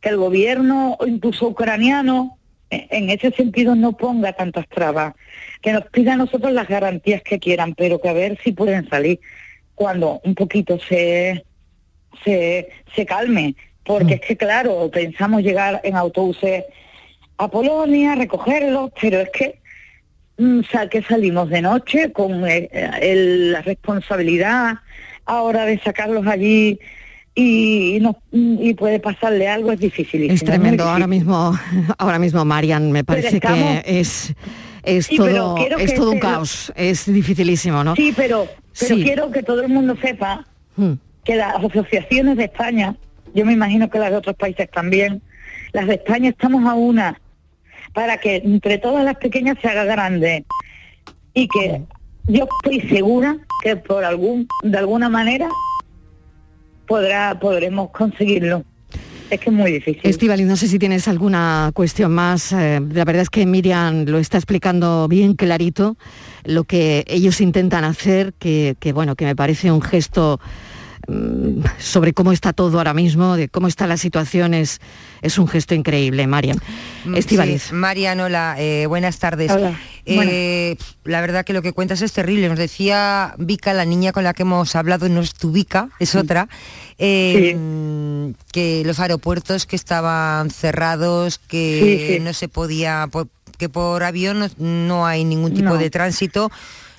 [0.00, 2.38] que el gobierno incluso ucraniano
[2.70, 5.14] e- en ese sentido no ponga tantas trabas,
[5.60, 8.88] que nos pida a nosotros las garantías que quieran, pero que a ver si pueden
[8.88, 9.20] salir
[9.74, 11.44] cuando un poquito se,
[12.24, 13.54] se, se calme.
[13.84, 16.64] Porque es que claro, pensamos llegar en autobuses
[17.36, 19.58] a Polonia, recogerlos, pero es que
[20.38, 22.70] mm, sa- que salimos de noche con eh,
[23.00, 24.74] el- la responsabilidad
[25.26, 26.78] ahora de sacarlos allí
[27.34, 30.30] y, y no, y puede pasarle algo, es difícil.
[30.30, 30.84] Es tremendo.
[30.84, 31.58] Ahora mismo,
[31.98, 34.32] ahora mismo, Marian, me parece estamos- que es,
[34.84, 36.72] es Sí, todo, es que todo un caos.
[36.76, 37.96] Es dificilísimo, ¿no?
[37.96, 38.46] Sí, pero,
[38.78, 39.02] pero Sí.
[39.02, 40.46] quiero que todo el mundo sepa
[40.76, 40.92] Mm.
[41.24, 42.96] Que las asociaciones de España,
[43.34, 45.22] yo me imagino que las de otros países también,
[45.72, 47.20] las de España estamos a una
[47.92, 50.44] para que entre todas las pequeñas se haga grande
[51.34, 51.82] y que
[52.26, 55.48] yo estoy segura que por algún de alguna manera
[56.86, 58.64] podrá podremos conseguirlo.
[59.30, 60.02] Es que es muy difícil.
[60.04, 62.52] Estivali, no sé si tienes alguna cuestión más.
[62.52, 65.96] Eh, la verdad es que Miriam lo está explicando bien clarito,
[66.44, 70.38] lo que ellos intentan hacer, que, bueno, que me parece un gesto
[71.78, 74.80] sobre cómo está todo ahora mismo, de cómo está la situación, es,
[75.20, 76.58] es un gesto increíble, Marian.
[77.04, 77.62] Mm, Estivaliz.
[77.64, 79.50] sí, Marian, hola, eh, buenas tardes.
[79.50, 79.78] Hola.
[80.06, 82.48] Eh, La verdad que lo que cuentas es terrible.
[82.48, 86.14] Nos decía Vika, la niña con la que hemos hablado, no es tu Vika, es
[86.14, 86.48] otra,
[86.98, 92.20] eh, que los aeropuertos que estaban cerrados, que Sí, sí.
[92.20, 93.08] no se podía,
[93.58, 95.76] que por avión no, no hay ningún tipo No.
[95.76, 96.50] de tránsito.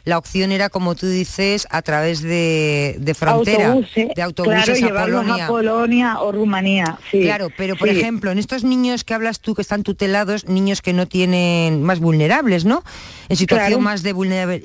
[0.05, 3.73] La opción era, como tú dices, a través de, de frontera,
[4.15, 5.45] de autobuses claro, a Polonia.
[5.45, 7.21] a Polonia o Rumanía, sí.
[7.21, 7.97] Claro, pero por sí.
[7.97, 11.99] ejemplo, en estos niños que hablas tú, que están tutelados, niños que no tienen, más
[12.01, 12.83] vulnerables, ¿no?
[13.29, 13.81] En situación Claro.
[13.81, 14.13] más de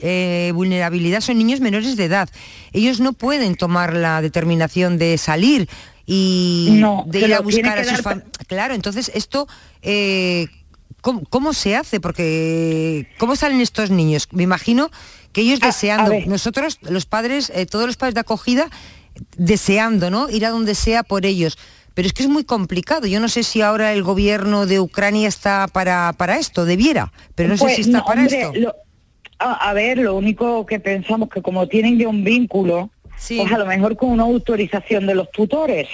[0.03, 2.29] eh, vulnerabilidad, son niños menores de edad.
[2.73, 5.69] Ellos no pueden tomar la determinación de salir
[6.05, 9.47] y No, de ir a buscar a sus dar fam- Claro, entonces esto...
[9.83, 10.49] eh,
[11.01, 12.01] ¿Cómo, cómo se hace?
[12.01, 14.29] Porque ¿cómo salen estos niños?
[14.33, 14.91] Me imagino
[15.33, 16.27] que ellos deseando, ver.
[16.27, 18.69] nosotros los padres, eh, todos los padres de acogida,
[19.37, 20.29] deseando, ¿no?
[20.31, 21.59] Ir a donde sea por ellos.
[21.95, 23.07] Pero es que es muy complicado.
[23.07, 27.49] Yo no sé si ahora el gobierno de Ucrania está para, para esto, debiera, pero
[27.51, 28.53] no Pues, sé si está no, para hombre, esto.
[28.55, 28.75] lo-
[29.41, 33.59] a, a ver, lo único que pensamos que como tienen ya un vínculo, pues a
[33.59, 35.89] lo mejor con una autorización de los tutores,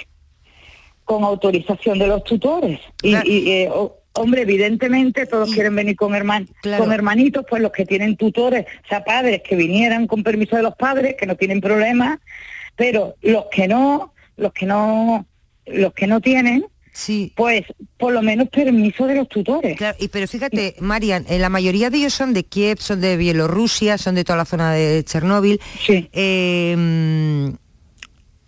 [1.03, 2.79] con autorización de los tutores.
[3.03, 6.47] Y, y, eh, o- hombre, evidentemente todos quieren venir con, herman
[6.77, 10.63] con hermanitos, pues los que tienen tutores, o sea, padres que vinieran con permiso de
[10.63, 12.19] los padres, que no tienen problema,
[12.75, 15.25] pero los que no, los que no,
[15.65, 16.65] los que no tienen,
[17.35, 17.63] pues
[17.97, 19.77] por lo menos permiso de los tutores.
[19.77, 23.17] Claro, y pero fíjate, Marian, eh, la mayoría de ellos son de Kiev, son de
[23.17, 25.59] Bielorrusia, son de toda la zona de Chernóbil.
[25.89, 27.53] Eh,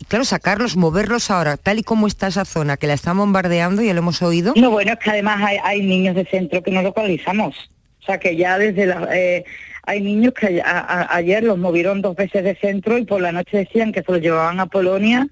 [0.07, 3.93] claro, sacarlos, moverlos ahora, tal y como está esa zona, que la están bombardeando, ya
[3.93, 4.53] lo hemos oído.
[4.55, 7.69] No, bueno, es que además hay, niños de centro que no localizamos.
[8.01, 9.07] O sea, que ya desde la...
[9.15, 9.43] eh,
[9.83, 13.57] hay niños que a- ayer los movieron dos veces de centro y por la noche
[13.57, 15.27] decían que se los llevaban a Polonia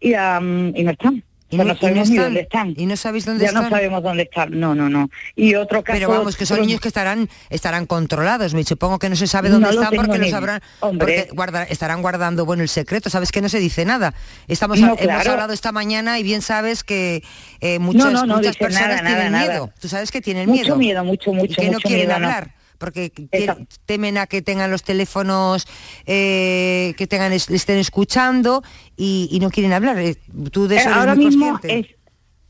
[0.00, 1.24] y, mm, y no están.
[1.50, 2.24] Y no- no y no sabemos ni están.
[2.26, 2.74] dónde están.
[2.76, 3.70] Y no sabéis dónde ya no están.
[3.70, 4.58] sabemos dónde están.
[4.60, 5.10] No, no, no.
[5.34, 5.98] Y otro caso...
[5.98, 8.54] Pero vamos, que son niños que estarán estarán controlados.
[8.54, 11.24] Me supongo que no se sabe dónde No están porque ni- sabrán, hombre.
[11.24, 13.10] porque guarda- estarán guardando bueno el secreto.
[13.10, 14.14] Sabes que no se dice nada.
[14.48, 15.32] Estamos No, hemos claro.
[15.32, 17.22] hablado esta mañana y bien sabes que
[17.60, 19.46] eh, muchas, no, no muchas personas nada, nada, tienen nada.
[19.48, 19.72] miedo.
[19.80, 20.76] Tú sabes que tienen Mucho miedo.
[20.76, 22.26] miedo, mucho, y mucho, que no mucho quieren miedo, no.
[22.26, 22.54] hablar.
[22.80, 25.66] Porque quieren- temen a que tengan los teléfonos,
[26.06, 28.62] eh, que tengan es- estén escuchando
[28.96, 29.98] y, y no quieren hablar.
[29.98, 30.16] Eh,
[30.50, 31.94] Tú de Eh, eso eres ahora muy mismo consciente.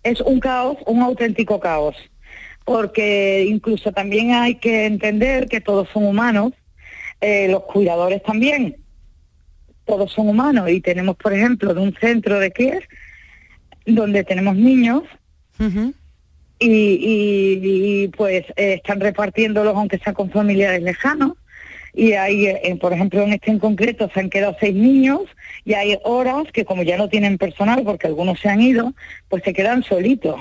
[0.04, 1.96] es, es un caos, un auténtico caos,
[2.64, 6.52] porque incluso también hay que entender que todos son humanos,
[7.20, 8.76] eh, los cuidadores también,
[9.84, 12.84] todos son humanos y tenemos, por ejemplo, de un centro de Kiev,
[13.84, 15.02] donde tenemos niños
[16.60, 21.32] y, y- pues están repartiéndolos aunque sea con familiares lejanos.
[21.92, 25.22] Y hay, eh, por ejemplo, en este en concreto se han quedado seis niños
[25.64, 28.94] y hay horas que como ya no tienen personal porque algunos se han ido,
[29.28, 30.40] pues se quedan solitos.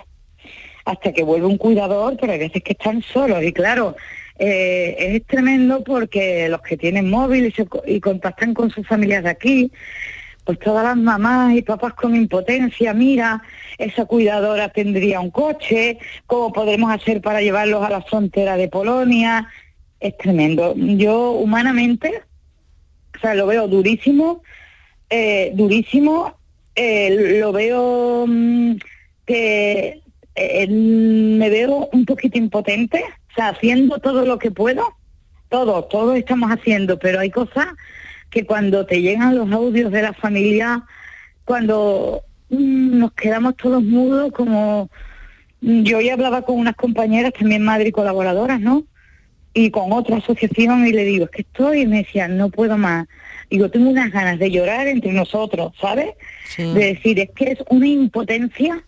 [0.85, 3.43] Hasta que vuelve un cuidador, pero hay veces que están solos.
[3.43, 3.95] Y claro,
[4.37, 9.23] eh, es tremendo porque los que tienen móvil y, se y contactan con sus familias
[9.23, 9.71] de aquí,
[10.49, 13.43] pues todas las mamás y papás con impotencia, mira,
[13.77, 19.47] esa cuidadora tendría un coche, ¿cómo podremos hacer para llevarlos a la frontera de Polonia?
[19.99, 20.73] Es tremendo.
[20.75, 22.23] Yo humanamente,
[23.15, 24.41] o sea, lo veo durísimo,
[25.11, 26.33] eh, durísimo,
[26.73, 28.77] eh, lo veo mm,
[29.27, 30.01] que
[30.33, 34.95] eh, me veo un poquito impotente, o sea, haciendo todo lo que puedo,
[35.49, 37.67] todo, todo estamos haciendo, pero hay cosas
[38.29, 40.83] que cuando te llegan los audios de la familia,
[41.45, 44.89] cuando mm, nos quedamos todos mudos, como
[45.61, 48.83] mm, yo ya hablaba con unas compañeras, también madre y colaboradoras, ¿no?
[49.53, 52.77] Y con otra asociación y le digo, es que estoy, y me decían, no puedo
[52.77, 53.07] más.
[53.49, 56.13] Digo, tengo unas ganas de llorar entre nosotros, ¿sabes?
[56.55, 58.83] De decir, es que es una impotencia,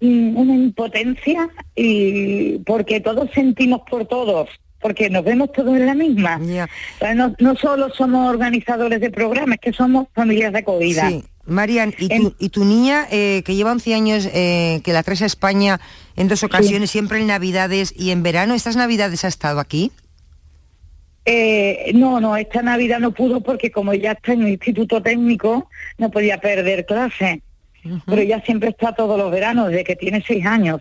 [0.00, 4.48] mm, una impotencia, y porque todos sentimos por todos,
[4.86, 6.40] porque nos vemos todos en la misma.
[6.40, 11.10] O sea, no, no solo somos organizadores de programas, es que somos familias de acogida.
[11.10, 11.24] Sí.
[11.44, 15.22] Marian, ¿y tu, y tu niña, eh, que lleva 11 años, eh, que la traes
[15.22, 15.80] a España
[16.14, 19.90] en dos ocasiones, siempre en Navidades y en verano, ¿estas Navidades ha estado aquí?
[21.24, 25.68] Eh, no, no, esta Navidad no pudo porque como ya está en el instituto técnico,
[25.98, 27.42] no podía perder clase.
[28.06, 30.80] Pero ella siempre está todos los veranos, desde que tiene seis años.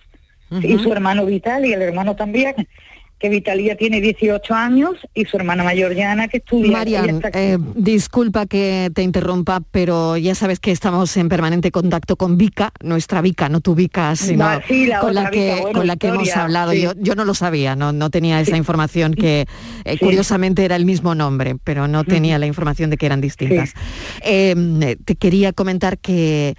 [0.61, 2.67] Y su hermano Vital y el hermano también.
[3.19, 6.71] Que Vitalía tiene 18 años y su hermana mayor Yana que estudia.
[6.71, 12.37] Marian, eh, disculpa que te interrumpa, pero ya sabes que estamos en permanente contacto con
[12.37, 15.87] Vika, nuestra Vika, no tu Vika, sino sí, la con, la que, Vika, bueno, con
[15.87, 16.71] la que hemos hablado.
[16.71, 16.81] sí.
[16.81, 19.45] Yo, yo no lo sabía, no, no tenía esa información que
[19.85, 23.73] eh, curiosamente era el mismo nombre, pero no tenía la información de que eran distintas.
[24.23, 26.55] Eh, te quería comentar que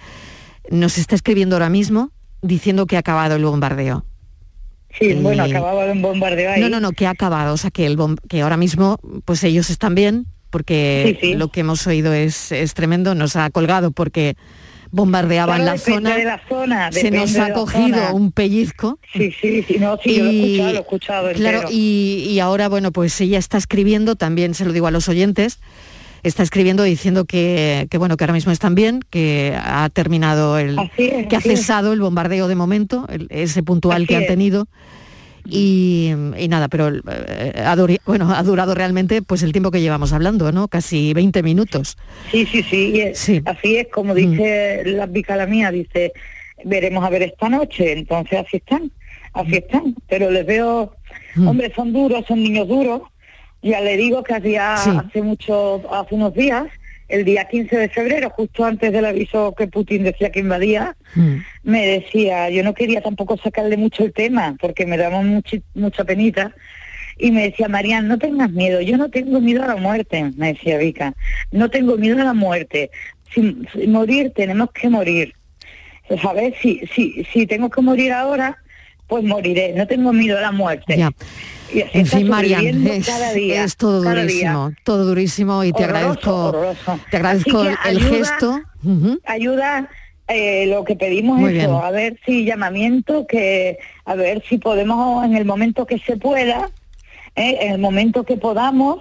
[0.69, 4.05] nos está escribiendo ahora mismo diciendo que ha acabado el bombardeo.
[4.99, 6.61] Sí, bueno, Y- acababa de un bombardeo ahí.
[6.61, 7.97] No, no, no, que ha acabado, o sea, que, el
[8.29, 11.33] que ahora mismo, pues ellos están bien, porque Sí, sí.
[11.35, 14.35] lo que hemos oído es, es tremendo, nos ha colgado porque
[14.89, 18.13] bombardeaban Claro, la zona, de la zona, se nos ha cogido zona.
[18.13, 18.99] un pellizco.
[19.13, 22.69] Sí, sí, sí, no, sí, yo lo he escuchado, lo he escuchado Claro, y ahora,
[22.69, 25.59] bueno, pues ella está escribiendo, también se lo digo a los oyentes,
[26.23, 30.77] está escribiendo diciendo que, que, bueno, que ahora mismo están bien, que ha terminado el,
[30.97, 31.43] es, que ha es.
[31.43, 34.67] cesado el bombardeo de momento, el- ese puntual Así que han tenido.
[35.49, 39.79] Y, y nada, pero eh, ha, duri- bueno, ha durado realmente pues el tiempo que
[39.79, 40.67] llevamos hablando, ¿no?
[40.67, 41.97] Casi 20 minutos.
[42.31, 46.11] Sí, sí, sí, así es como dice la Vica la mía, dice,
[46.65, 48.91] veremos a ver esta noche, entonces así están,
[49.31, 50.93] así están, pero les veo,
[51.45, 53.03] hombre, son duros, son niños duros,
[53.61, 54.91] ya le digo que había Sí.
[54.97, 56.65] hace mucho, hace unos días,
[57.09, 60.95] el día 15 de febrero, justo antes del aviso que Putin decía que invadía,
[61.63, 66.03] me decía, yo no quería tampoco sacarle mucho el tema, porque me daba muchi- mucha
[66.03, 66.53] penita,
[67.17, 70.53] y me decía, Marian, no tengas miedo, yo no tengo miedo a la muerte, me
[70.53, 71.13] decía Vika,
[71.51, 72.91] no tengo miedo a la muerte,
[73.33, 75.33] si, si morir tenemos que morir,
[76.21, 76.53] ¿sabes?
[76.61, 78.57] Si, si, si tengo que morir ahora,
[79.07, 80.95] pues moriré, no tengo miedo a la muerte.
[81.73, 84.77] Y así En fin, Marian, es, cada día, es todo cada durísimo, día.
[84.83, 86.99] todo durísimo y te Horroroso, agradezco, horroroso.
[87.11, 88.61] te agradezco el ayuda- gesto.
[89.25, 89.89] Ayuda
[90.27, 91.83] eh, lo que pedimos Muy eso, bien.
[91.85, 96.69] a ver si llamamiento, que a ver si podemos en el momento que se pueda,
[97.35, 98.99] eh, en el momento que podamos,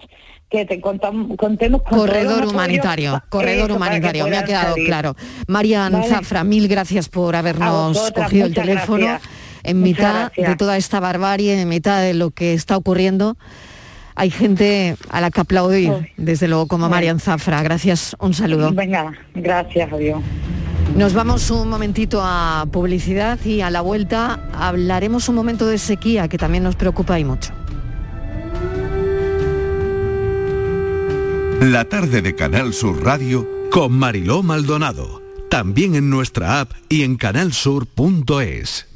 [0.48, 4.86] que te contam- contemos con Corredor humanitario, corredor eso, humanitario, me ha quedado salir.
[4.86, 5.16] claro.
[5.48, 6.08] Marian Vale.
[6.08, 9.30] Zafra, mil gracias por habernos vosotras, cogido el teléfono gracias.
[9.66, 10.48] En Muchas mitad gracias.
[10.48, 13.36] de toda esta barbarie, en mitad de lo que está ocurriendo.
[14.14, 17.62] Hay gente a la que aplaudir, desde luego, como Marian Zafra.
[17.62, 18.72] Gracias, un saludo.
[18.72, 20.22] Venga, gracias, adiós.
[20.96, 26.28] Nos vamos un momentito a publicidad y a la vuelta hablaremos un momento de sequía,
[26.28, 27.52] que también nos preocupa y mucho.
[31.60, 35.22] La tarde de Canal Sur Radio con Mariló Maldonado.
[35.50, 38.95] También en nuestra app y en canalsur.es.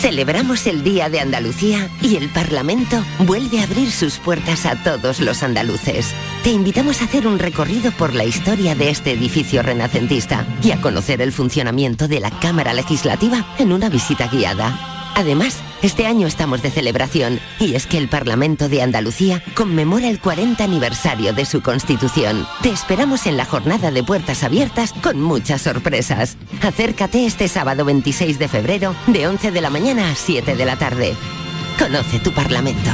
[0.00, 5.18] Celebramos el Día de Andalucía y el Parlamento vuelve a abrir sus puertas a todos
[5.18, 6.14] los andaluces.
[6.44, 10.80] Te invitamos a hacer un recorrido por la historia de este edificio renacentista y a
[10.80, 14.97] conocer el funcionamiento de la Cámara Legislativa en una visita guiada.
[15.18, 20.20] Además, este año estamos de celebración y es que el Parlamento de Andalucía conmemora el
[20.20, 22.46] 40 aniversario de su constitución.
[22.62, 26.36] Te esperamos en la jornada de puertas abiertas con muchas sorpresas.
[26.62, 30.76] Acércate este sábado 26 de febrero de 11 de la mañana a 7 de la
[30.76, 31.16] tarde.
[31.80, 32.90] Conoce tu Parlamento.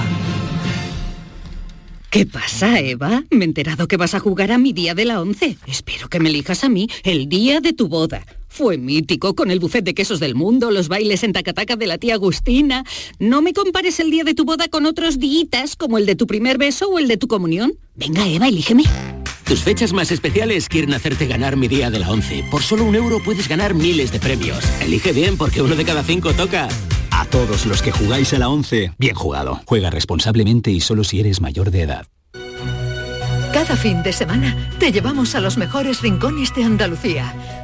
[2.09, 3.23] ¿Qué pasa, Eva?
[3.29, 5.59] Me he enterado que vas a jugar a mi día de la once.
[5.67, 8.25] Espero que me elijas a mí el día de tu boda.
[8.55, 11.99] Fue mítico con el buffet de quesos del mundo, los bailes en tacataca de la
[11.99, 12.85] tía Agustina.
[13.19, 16.29] No me compares el día de tu boda con otros días como el de tu
[16.29, 17.73] primer beso o el de tu comunión.
[17.97, 18.85] Venga, Eva, elígeme.
[19.45, 22.45] Tus fechas más especiales quieren hacerte ganar mi día de la 11.
[22.49, 24.63] Por solo un euro puedes ganar miles de premios.
[24.81, 26.69] Elige bien porque uno de cada cinco toca.
[27.11, 29.63] A todos los que jugáis a la 11, bien jugado.
[29.67, 32.07] Juega responsablemente y solo si eres mayor de edad.
[33.55, 37.64] Cada fin de semana te llevamos a los mejores rincones de Andalucía,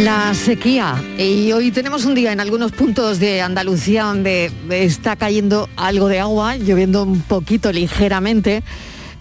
[0.00, 1.04] La sequía.
[1.18, 6.18] Y hoy tenemos un día en algunos puntos de Andalucía donde está cayendo algo de
[6.18, 8.62] agua, lloviendo un poquito ligeramente.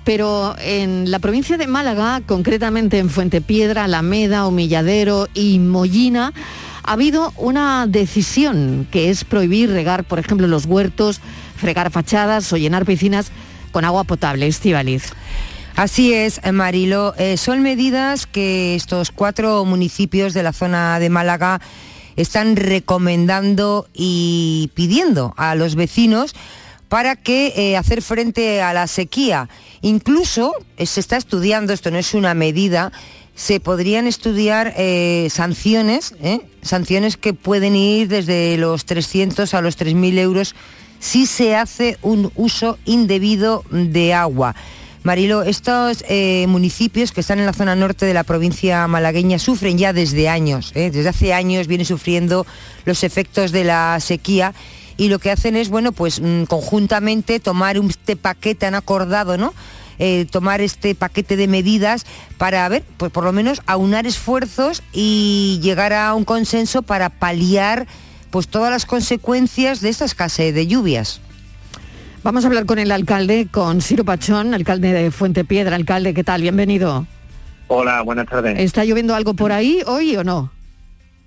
[0.06, 6.32] Pero en la provincia de Málaga, concretamente en Fuentepiedra, Alameda, Humilladero y Mollina,
[6.84, 11.20] ha habido una decisión que es prohibir regar, por ejemplo, los huertos,
[11.58, 13.30] fregar fachadas o llenar piscinas
[13.74, 14.48] con agua potable.
[14.48, 15.12] Estivaliz.
[15.76, 17.14] Así es, Marilo.
[17.18, 21.62] Eh, son medidas que estos cuatro municipios de la zona de Málaga
[22.18, 26.36] están recomendando y pidiendo a los vecinos
[26.90, 29.48] para que eh, hacer frente a la sequía.
[29.82, 32.92] Incluso eh, se está estudiando, esto no es una medida,
[33.34, 34.76] se podrían estudiar
[35.32, 36.14] sanciones,
[36.62, 40.54] sanciones que pueden ir desde los 300 a los 3.000 euros
[41.00, 44.54] si se hace un uso indebido de agua.
[45.04, 49.80] Marilo, estos eh, municipios que están en la zona norte de la provincia malagueña sufren
[49.80, 50.92] ya desde años, ¿eh?
[50.92, 52.46] desde hace años vienen sufriendo
[52.86, 54.54] los efectos de la sequía
[54.98, 59.56] y lo que hacen es, bueno, pues mm, conjuntamente tomar este paquete, han acordado, ¿no?
[59.98, 62.06] Eh, tomar este paquete de medidas
[62.38, 67.88] para ver, pues por lo menos aunar esfuerzos y llegar a un consenso para paliar
[68.30, 71.22] pues todas las consecuencias de esta escasez de lluvias.
[72.24, 75.76] Vamos a hablar con el alcalde, con Ciro Pachón, alcalde de Fuente Piedra.
[75.76, 76.42] Alcalde, ¿qué tal?
[76.42, 77.08] Bienvenido.
[77.68, 78.60] Hola, buenas tardes.
[78.60, 80.52] ¿Está lloviendo algo por ahí hoy o no?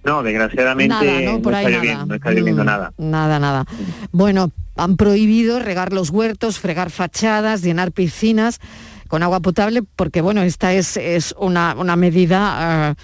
[0.05, 1.43] No, desgraciadamente Nada, ¿no?
[1.43, 1.83] Por no ahí está nada.
[1.83, 2.93] lloviendo, no está lloviendo Mm, nada.
[2.99, 3.65] Nada, nada.
[4.13, 8.61] Bueno, han prohibido regar los huertos, fregar fachadas, llenar piscinas
[9.09, 12.39] con agua potable, porque bueno, esta es, es una, una medida,
[12.91, 12.95] ah,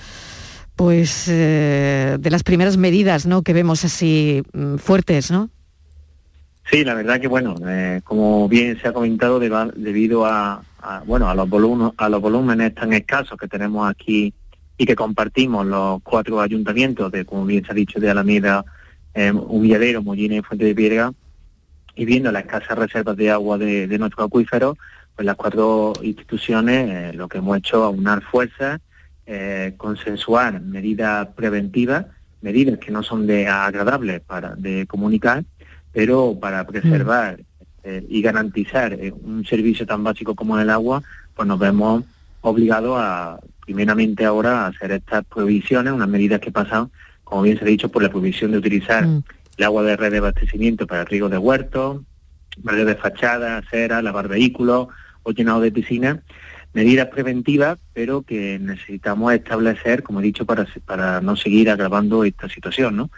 [0.76, 3.42] pues, eh, de las primeras medidas, ¿no?
[3.42, 5.48] Que vemos así mm, fuertes, ¿no?
[6.70, 10.62] Sí, la verdad que bueno, eh, como bien se ha comentado, debido a,
[11.04, 14.32] bueno a los volúmenes a los volúmenes tan escasos que tenemos aquí
[14.78, 18.64] y que compartimos los cuatro ayuntamientos de, como bien se ha dicho, de Alameda,
[19.14, 21.12] eh, Humilladero, Mollina y Fuente de Piedra,
[21.96, 24.78] y viendo las escasas reservas de agua de, de nuestros acuíferos,
[25.16, 28.80] pues las cuatro instituciones eh, lo que hemos hecho es aunar fuerzas,
[29.26, 32.06] eh, consensuar medidas preventivas,
[32.40, 35.44] medidas que no son de agradables para de comunicar,
[35.92, 37.40] pero para preservar
[37.82, 41.02] eh, y garantizar eh, un servicio tan básico como el agua,
[41.34, 42.04] pues nos vemos
[42.42, 46.90] obligados a, primeramente ahora, a hacer estas prohibiciones, unas medidas que pasan,
[47.24, 49.06] como bien se ha dicho, por la prohibición de utilizar
[49.56, 52.02] el agua de red de abastecimiento para riego de huertos,
[52.58, 54.88] barrio de fachada, acera, lavar vehículos
[55.22, 56.18] o llenado de piscinas,
[56.72, 62.48] medidas preventivas, pero que necesitamos establecer, como he dicho, para, para no seguir agravando esta
[62.48, 63.10] situación, ¿no?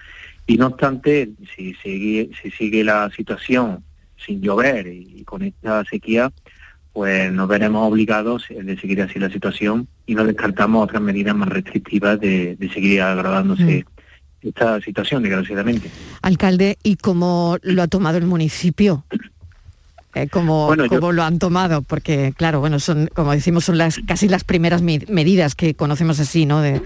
[0.53, 3.83] Y no obstante, si sigue, si sigue la situación
[4.25, 6.31] sin llover y con esta sequía,
[6.93, 11.49] pues nos veremos obligados de seguir así la situación y no descartamos otras medidas más
[11.49, 13.87] restrictivas de, de seguir agravándose
[14.43, 15.89] esta situación, desgraciadamente.
[16.21, 19.05] Alcalde, ¿y cómo lo ha tomado el municipio?
[20.15, 21.81] Eh, ¿Cómo, Bueno, yo- cómo lo han tomado?
[21.81, 26.45] Porque, claro, bueno, son, como decimos, son las casi las primeras medidas que conocemos así,
[26.45, 26.61] ¿no?
[26.61, 26.83] De,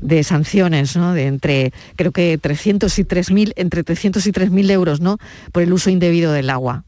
[0.00, 1.12] de sanciones, ¿no?
[1.12, 5.18] De entre, creo que 300 y 3.000, entre 300 y 3.000 euros, ¿no?
[5.52, 6.84] Por el uso indebido del agua.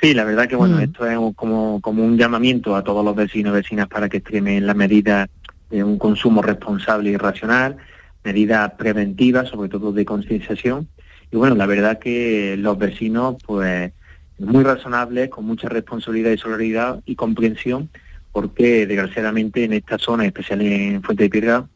[0.00, 0.80] Sí, la verdad que bueno, Mm.
[0.80, 4.64] esto es como, como un llamamiento a todos los vecinos y vecinas para que extremen
[4.66, 5.28] las medidas
[5.70, 7.76] de un consumo responsable y racional,
[8.24, 10.88] medidas preventivas, sobre todo de concienciación.
[11.30, 13.92] Y bueno, la verdad que los vecinos, pues,
[14.38, 17.90] muy razonables, con mucha responsabilidad y solidaridad y comprensión,
[18.32, 21.66] porque desgraciadamente en esta zona, especial en Fuente de Piedra,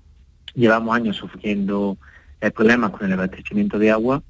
[0.55, 1.97] llevamos años sufriendo
[2.55, 4.23] problemas con el abastecimiento de agua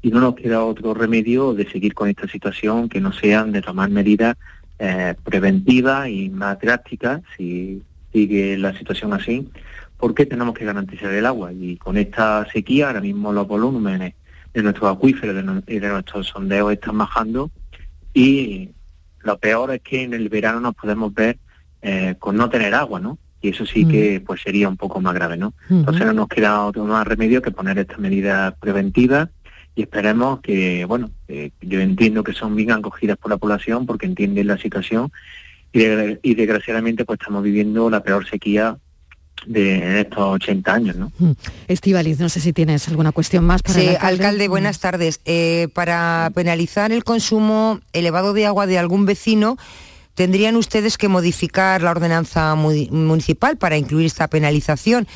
[0.00, 3.62] y no nos queda otro remedio de seguir con esta situación que no sean de
[3.62, 4.36] tomar medidas
[4.78, 9.48] eh, preventivas y más drásticas si sigue la situación así,
[9.96, 14.14] porque tenemos que garantizar el agua y con esta sequía ahora mismo los volúmenes
[14.54, 17.50] de nuestros acuíferos y de nuestros sondeos están bajando
[18.14, 18.70] y
[19.20, 21.38] lo peor es que en el verano nos podemos ver
[21.82, 23.18] eh, con no tener agua, ¿no?
[23.40, 25.54] Y eso sí que pues sería un poco más grave, ¿no?
[25.70, 29.28] Entonces no nos queda otro más remedio que poner estas medidas preventivas
[29.76, 34.06] y esperemos que, bueno, eh, yo entiendo que son bien acogidas por la población porque
[34.06, 35.12] entienden la situación
[35.72, 38.76] y, de- y desgraciadamente pues estamos viviendo la peor sequía
[39.46, 41.12] de estos 80 años, ¿no?
[41.68, 44.48] Estivaliz, no sé si tienes alguna cuestión más para Sí, el alcalde, alcalde.
[44.48, 45.20] buenas tardes.
[45.26, 49.56] Eh, para penalizar el consumo elevado de agua de algún vecino,
[50.18, 55.06] tendrían ustedes que modificar la ordenanza mu- municipal para incluir esta penalización.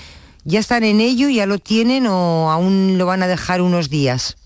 [0.44, 4.36] ¿Ya están en ello, ya lo tienen o aún lo van a dejar unos días?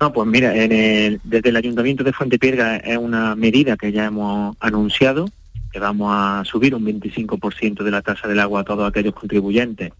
[0.00, 4.56] No, pues mira, desde el Ayuntamiento de Fuente Piedra es una medida que ya hemos
[4.60, 5.28] anunciado,
[5.72, 9.92] que vamos a subir un 25% de la tasa del agua a todos aquellos contribuyentes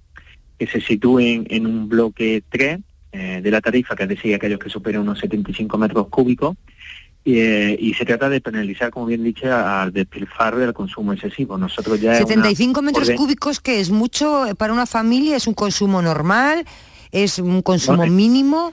[0.57, 2.79] que se sitúen en un bloque 3
[3.11, 6.57] eh, de la tarifa, que es decir, aquellos que superen unos 75 metros cúbicos,
[7.25, 11.57] eh, y se trata de penalizar, como bien dicho, al despilfarro y al consumo excesivo.
[11.59, 15.47] Nosotros ya es una 75 metros orden- cúbicos que es mucho para una familia, es
[15.47, 16.65] un consumo normal,
[17.13, 18.73] es un consumo mínimo.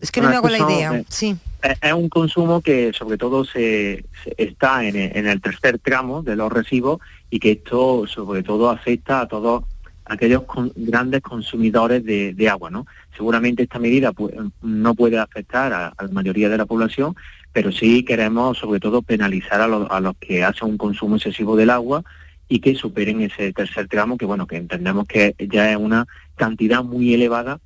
[0.00, 0.94] Es que no me hago la idea.
[0.98, 1.36] eh, Sí.
[1.62, 5.80] Es es un consumo que sobre todo se, se- está en el, en el tercer
[5.80, 7.00] tramo de los residuos
[7.30, 9.64] y que esto sobre todo afecta a todos
[10.04, 12.86] aquellos con- grandes consumidores de, de agua, ¿no?
[13.16, 17.16] Seguramente esta medida pu- no puede afectar a, a la mayoría de la población,
[17.52, 21.56] pero sí queremos sobre todo penalizar a, los- a los que hacen un consumo excesivo
[21.56, 22.02] del agua
[22.48, 26.82] y que superen ese tercer tramo, que bueno, que entendemos que ya es una cantidad
[26.82, 27.58] muy elevada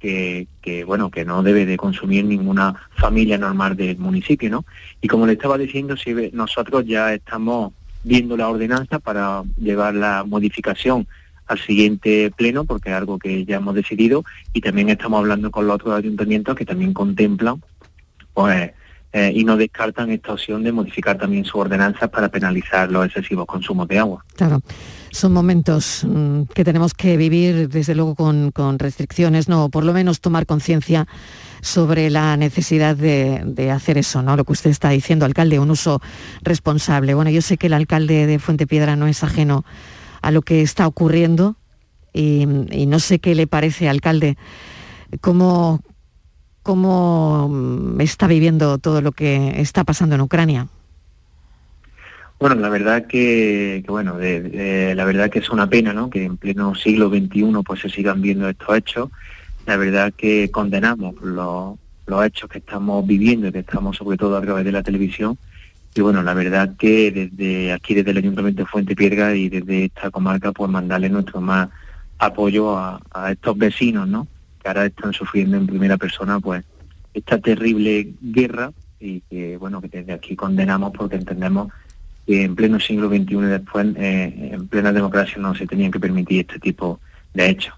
[0.00, 4.64] que, que, bueno que no debe de consumir ninguna familia normal del municipio, ¿no?
[5.00, 7.72] Y como le estaba diciendo, ve- nosotros ya estamos
[8.02, 11.06] viendo la ordenanza para llevar la modificación
[11.46, 15.66] al siguiente pleno, porque es algo que ya hemos decidido, y también estamos hablando con
[15.66, 17.62] los otros ayuntamientos que también contemplan,
[18.34, 18.72] pues,
[19.16, 23.46] eh, y no descartan esta opción de modificar también su ordenanza para penalizar los excesivos
[23.46, 24.24] consumos de agua.
[24.34, 24.60] Claro,
[25.12, 29.84] son momentos mm, que tenemos que vivir, desde luego, con, con restricciones, no, o por
[29.84, 31.06] lo menos tomar conciencia
[31.60, 34.36] sobre la necesidad de, de hacer eso, ¿no?
[34.36, 36.02] Lo que usted está diciendo, alcalde, un uso
[36.42, 37.14] responsable.
[37.14, 39.64] Bueno, yo sé que el alcalde de Fuente Piedra no es ajeno
[40.22, 41.54] a lo que está ocurriendo
[42.12, 44.36] y, y no sé qué le parece, alcalde,
[45.20, 45.84] cómo,
[46.64, 50.66] cómo mm, está viviendo todo lo que está pasando en Ucrania.
[52.40, 56.10] Bueno, la verdad que, bueno, la verdad que es una pena, ¿no?
[56.10, 59.10] Que en pleno siglo XXI pues se sigan viendo estos hechos.
[59.66, 64.36] La verdad que condenamos los, los hechos que estamos viviendo y que estamos sobre todo
[64.36, 65.38] a través de la televisión.
[65.94, 69.84] Y bueno, la verdad que desde aquí, desde el Ayuntamiento de Fuente Piedra y desde
[69.84, 71.68] esta comarca, pues mandarle nuestro más
[72.18, 74.26] apoyo a estos vecinos, ¿no?
[74.64, 76.64] Que ahora están sufriendo en primera persona, pues,
[77.12, 81.70] esta terrible guerra y que, bueno, que desde aquí condenamos porque entendemos
[82.26, 86.00] que en pleno siglo XXI y después, eh, en plena democracia, no se tenían que
[86.00, 86.98] permitir este tipo
[87.34, 87.74] de hechos.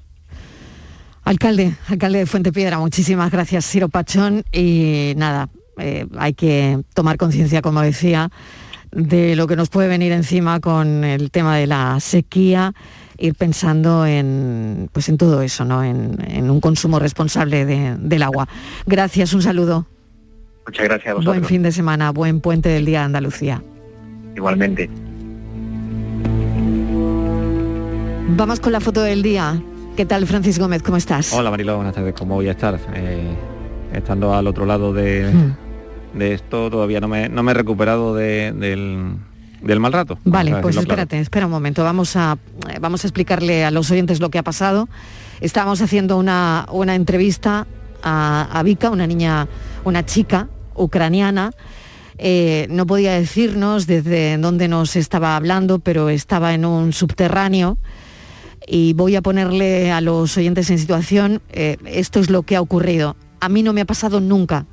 [1.24, 4.44] Alcalde, alcalde de Fuente Piedra, muchísimas gracias, Ciro Pachón.
[4.52, 8.30] Y nada, eh, hay que tomar conciencia, como decía,
[8.92, 12.72] de lo que nos puede venir encima con el tema de la sequía,
[13.18, 15.82] ir pensando en, pues en todo eso, ¿no?
[15.84, 18.48] en, en un consumo responsable de- del agua.
[18.86, 19.86] Gracias, un saludo.
[20.66, 21.36] Muchas gracias a vosotros.
[21.36, 23.62] Buen fin de semana, buen puente del Día de Andalucía.
[24.34, 24.90] Igualmente.
[28.36, 29.60] Vamos con la foto del día.
[29.96, 30.82] ¿Qué tal, Francis Gómez?
[30.82, 31.32] ¿Cómo estás?
[31.32, 32.14] Hola Mariló, buenas tardes.
[32.18, 32.78] ¿Cómo voy a estar?
[32.94, 33.34] Eh,
[33.94, 36.18] estando al otro lado de, Hmm.
[36.18, 39.14] de esto, todavía no me, no me he recuperado de- del,
[39.66, 40.18] del mal rato.
[40.24, 40.80] Vale, pues claro.
[40.80, 41.84] espérate, espera un momento.
[41.84, 42.38] Vamos a,
[42.80, 44.88] vamos a explicarle a los oyentes lo que ha pasado.
[45.40, 47.66] Estábamos haciendo una, una entrevista
[48.02, 49.48] a, a Vika, una niña,
[49.84, 51.52] una chica ucraniana.
[52.18, 57.78] Eh, no podía decirnos desde dónde nos estaba hablando, pero estaba en un subterráneo.
[58.66, 62.60] Y voy a ponerle a los oyentes en situación, eh, esto es lo que ha
[62.60, 63.16] ocurrido.
[63.40, 64.66] A mí no me ha pasado nunca.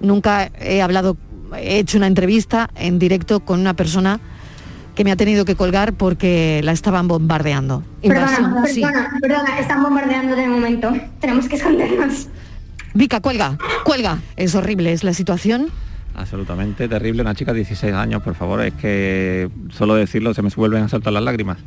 [0.00, 1.18] Nunca he hablado,
[1.56, 4.20] he hecho una entrevista en directo con una persona
[4.94, 7.82] que me ha tenido que colgar porque la estaban bombardeando.
[8.02, 8.80] Perdona, Invasión, sí.
[8.82, 10.92] perdona, perdona, están bombardeando de momento.
[11.20, 12.28] Tenemos que escondernos.
[12.92, 14.18] Vika, cuelga, cuelga.
[14.36, 15.68] Es horrible, es la situación.
[16.14, 17.22] Absolutamente terrible.
[17.22, 20.88] Una chica de 16 años, por favor, es que solo decirlo se me vuelven a
[20.88, 21.58] saltar las lágrimas.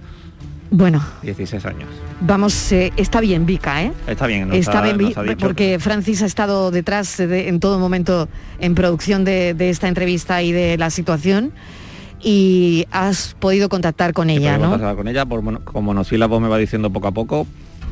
[0.75, 1.87] Bueno, 16 años.
[2.19, 3.91] vamos, eh, está bien Vika, ¿eh?
[4.07, 8.27] Está bien, Está bien, porque Francis ha estado detrás de- en todo momento
[8.59, 11.51] en producción de, de esta entrevista y de la situación
[12.23, 14.95] y has podido contactar con ella, ¿no?
[14.95, 17.45] con ella, por mono- como monosílabo me va diciendo poco a poco,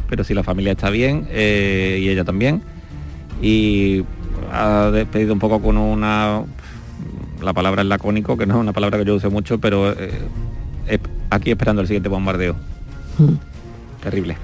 [0.09, 2.63] pero si la familia está bien eh, y ella también.
[3.43, 4.03] Y
[4.51, 6.41] ha despedido un poco con una,
[7.43, 10.19] la palabra es lacónico, que no es una palabra que yo use mucho, pero eh,
[11.29, 12.55] aquí esperando el siguiente bombardeo.
[14.01, 14.37] Terrible.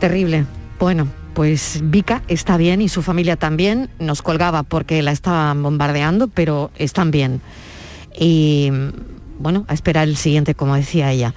[0.00, 0.44] Terrible.
[0.78, 3.88] Bueno, pues Vika está bien y su familia también.
[3.98, 7.40] Nos colgaba porque la estaban bombardeando, pero están bien.
[8.18, 8.70] Y
[9.38, 11.34] bueno, a esperar el siguiente, como decía ella.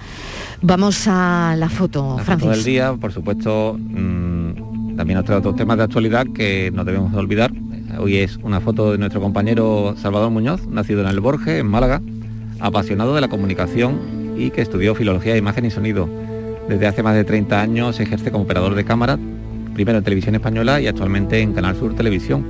[0.62, 2.46] Vamos a la foto, La Francis.
[2.46, 6.84] foto del día, por supuesto, mm, también nos trae otros temas de actualidad que no
[6.84, 7.52] debemos de olvidar.
[7.98, 12.00] Hoy es una foto de nuestro compañero Salvador Muñoz, nacido en el Borges, en Málaga,
[12.60, 13.98] apasionado de la comunicación
[14.36, 16.08] y que estudió filología, imagen y sonido.
[16.68, 19.18] Desde hace más de 30 años ejerce como operador de cámara,
[19.72, 22.46] primero en Televisión Española y actualmente en Canal Sur Televisión.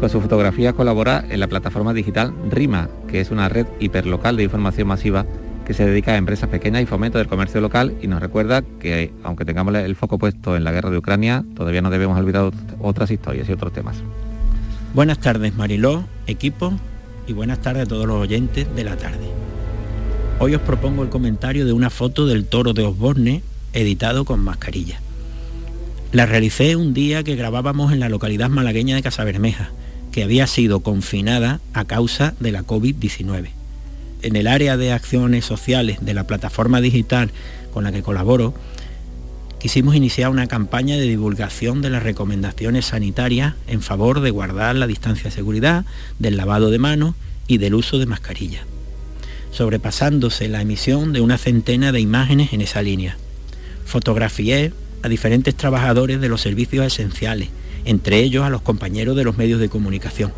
[0.00, 4.42] Con su fotografía colabora en la plataforma digital RIMA, que es una red hiperlocal de
[4.42, 5.24] información masiva
[5.64, 9.12] que se dedica a empresas pequeñas y fomento del comercio local y nos recuerda que
[9.22, 13.10] aunque tengamos el foco puesto en la guerra de Ucrania, todavía no debemos olvidar otras
[13.12, 13.96] historias y otros temas.
[14.92, 16.72] Buenas tardes Mariló, equipo
[17.28, 19.45] y buenas tardes a todos los oyentes de la tarde.
[20.38, 25.00] Hoy os propongo el comentario de una foto del toro de Osborne editado con mascarilla.
[26.12, 29.70] La realicé un día que grabábamos en la localidad malagueña de Casabermeja,
[30.12, 33.50] que había sido confinada a causa de la COVID-19
[34.22, 37.30] en el área de acciones sociales de la plataforma digital
[37.72, 38.54] con la que colaboro,
[39.58, 44.86] quisimos iniciar una campaña de divulgación de las recomendaciones sanitarias en favor de guardar la
[44.86, 45.84] distancia de seguridad,
[46.18, 47.14] del lavado de manos
[47.46, 48.64] y del uso de mascarilla,
[49.56, 53.16] sobrepasándose la emisión de una centena de imágenes en esa línea.
[53.86, 57.48] Fotografié a diferentes trabajadores de los servicios esenciales,
[57.86, 60.32] entre ellos a los compañeros de los medios de comunicación.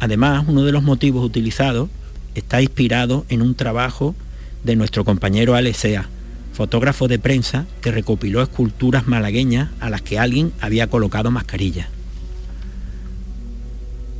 [0.00, 1.88] Además, uno de los motivos utilizados
[2.34, 4.14] está inspirado en un trabajo
[4.64, 6.08] de nuestro compañero Alesea,
[6.52, 11.88] fotógrafo de prensa que recopiló esculturas malagueñas a las que alguien había colocado mascarilla.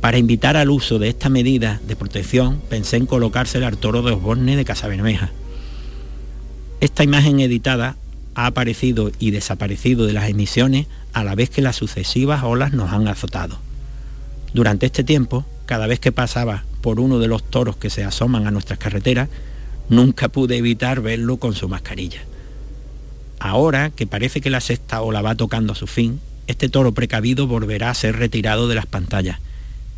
[0.01, 4.11] Para invitar al uso de esta medida de protección, pensé en colocársela al toro de
[4.11, 5.31] Osborne de Casabermeja.
[6.79, 7.97] Esta imagen editada
[8.35, 12.91] ha aparecido y desaparecido de las emisiones a la vez que las sucesivas olas nos
[12.91, 13.57] han azotado.
[14.53, 18.45] Durante este tiempo, cada vez que pasaba por uno de los toros que se asoman
[18.45, 19.29] a nuestras carreteras,
[19.89, 22.21] nunca pude evitar verlo con su mascarilla.
[23.39, 27.47] Ahora que parece que la sexta ola va tocando a su fin, este toro precavido
[27.47, 29.39] volverá a ser retirado de las pantallas.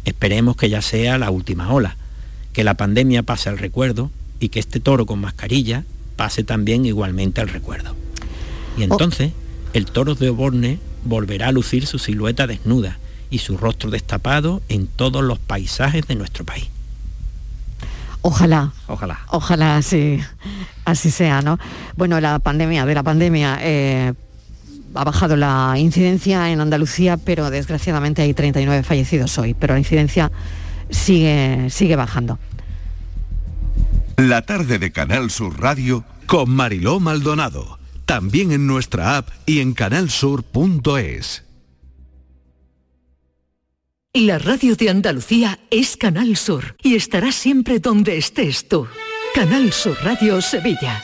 [0.08, 1.98] Esperemos que ya sea la última ola,
[2.54, 5.84] que la pandemia pase al recuerdo y que este toro con mascarilla
[6.16, 7.94] pase también igualmente al recuerdo.
[8.78, 9.34] Y entonces
[9.74, 13.00] el toro de Oborne volverá a lucir su silueta desnuda
[13.30, 16.70] y su rostro destapado en todos los paisajes de nuestro país.
[18.22, 18.72] Ojalá.
[18.88, 19.20] Ojalá.
[19.28, 20.22] Ojalá así,
[20.86, 21.60] así sea, ¿no?
[21.98, 24.14] Bueno, la pandemia, de la pandemia, eh,
[24.98, 30.32] ha bajado la incidencia en Andalucía, pero desgraciadamente hay 39 fallecidos hoy, pero la incidencia
[30.90, 32.40] sigue, sigue bajando.
[34.18, 37.80] La tarde de Canal Sur Radio con Mariló Maldonado.
[38.06, 41.44] También en nuestra app y en canalsur.es.
[44.14, 48.88] La radio de Andalucía es Canal Sur y estará siempre donde estés tú.
[49.36, 51.04] Canal Sur Radio Sevilla.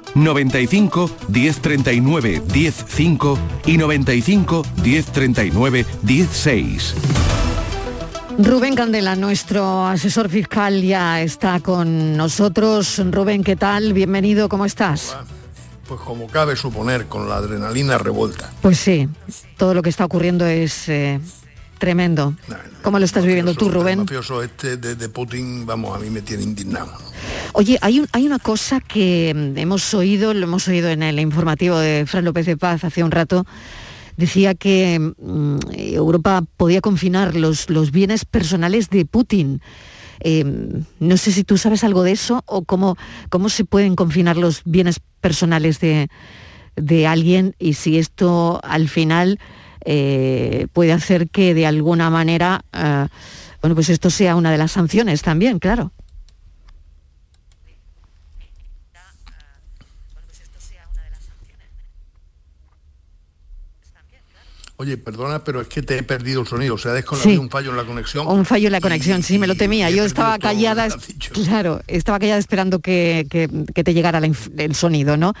[0.15, 6.95] 95 1039 105 y 95 1039 16.
[8.37, 13.01] Rubén Candela, nuestro asesor fiscal, ya está con nosotros.
[13.11, 13.93] Rubén, ¿qué tal?
[13.93, 15.15] Bienvenido, ¿cómo estás?
[15.87, 18.51] Pues como cabe suponer, con la adrenalina revuelta.
[18.61, 19.09] Pues sí,
[19.57, 21.19] todo lo que está ocurriendo es eh,
[21.81, 22.35] tremendo.
[22.83, 23.99] ¿Cómo lo estás viviendo tú, El Rubén?
[23.99, 26.93] mafioso este de, de Putin, vamos, a mí me tiene indignado.
[27.53, 31.19] Oye, hay, un- hay una cosa que mm, hemos oído, lo hemos oído en el
[31.19, 33.45] informativo de Fran López de Paz hace un rato,
[34.15, 39.59] decía que mm, Europa podía confinar los, los bienes personales de Putin.
[40.23, 40.43] Eh,
[40.99, 42.95] no sé si tú sabes algo de eso o cómo,
[43.29, 46.09] cómo se pueden confinar los bienes personales de,
[46.75, 49.39] de alguien y si esto al final
[49.85, 53.07] eh, puede hacer que de alguna manera eh,
[53.61, 55.91] bueno, pues esto sea una de las sanciones también, claro.
[64.81, 66.73] Oye, perdona, pero es que te he perdido el sonido.
[66.73, 67.37] O sea, ha sí.
[67.37, 68.25] un fallo en la conexión.
[68.27, 69.91] Un fallo en la conexión, sí, me lo temía.
[69.91, 70.87] Yo estaba callada,
[71.45, 74.19] claro, estaba callada esperando que, te llegara
[74.57, 75.33] el sonido, ¿no?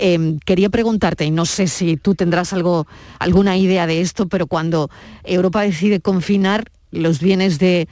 [0.00, 2.86] Em, quería preguntarte, y no sé si tú tendrás algo,
[3.18, 4.88] alguna idea de esto, pero cuando
[5.24, 7.88] Europa decide confinar los bienes de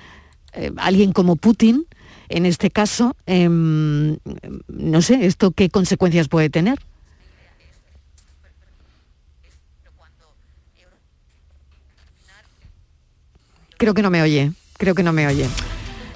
[0.54, 1.84] eh, alguien como Putin,
[2.30, 4.16] en este caso, em,
[4.68, 6.78] no sé, ¿esto qué consecuencias puede tener?
[13.84, 15.46] Creo que no me oye, creo que no me oye.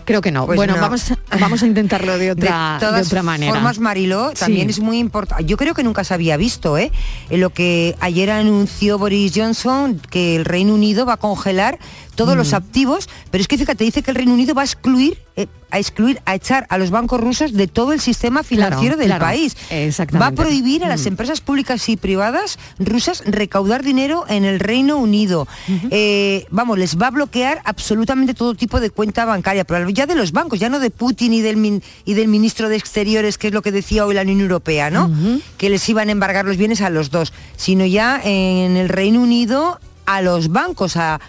[0.07, 0.47] Creo que no.
[0.47, 0.81] Pues bueno, no.
[0.81, 3.53] Vamos, vamos a intentarlo de otra, de, todas otra manera.
[3.53, 4.71] formas, Mariló, también Sí.
[4.71, 5.45] es muy importante.
[5.45, 6.91] Yo creo que nunca se había visto, ¿eh?
[7.29, 11.79] En lo que ayer anunció Boris Johnson, que el Reino Unido va a congelar
[12.19, 15.19] todos los activos, pero es que fíjate, dice que el Reino Unido va a excluir,
[15.37, 18.99] eh, a excluir, a echar a los bancos rusos de todo el sistema financiero Claro,
[18.99, 19.25] del claro.
[19.25, 19.57] país.
[19.71, 20.19] Exactamente.
[20.19, 21.09] Va a prohibir a las Mm.
[21.09, 25.47] empresas públicas y privadas rusas recaudar dinero en el Reino Unido.
[25.91, 30.17] Eh, vamos, les va a bloquear absolutamente todo tipo de cuenta bancaria, pero ya de
[30.17, 33.47] los bancos, ya no de Putin y del, min- y del ministro de Exteriores, que
[33.49, 35.11] es lo que decía hoy la Unión Europea, ¿no?
[35.57, 39.21] Que les iban a embargar los bienes a los dos, sino ya en el Reino
[39.21, 41.21] Unido a los bancos, a,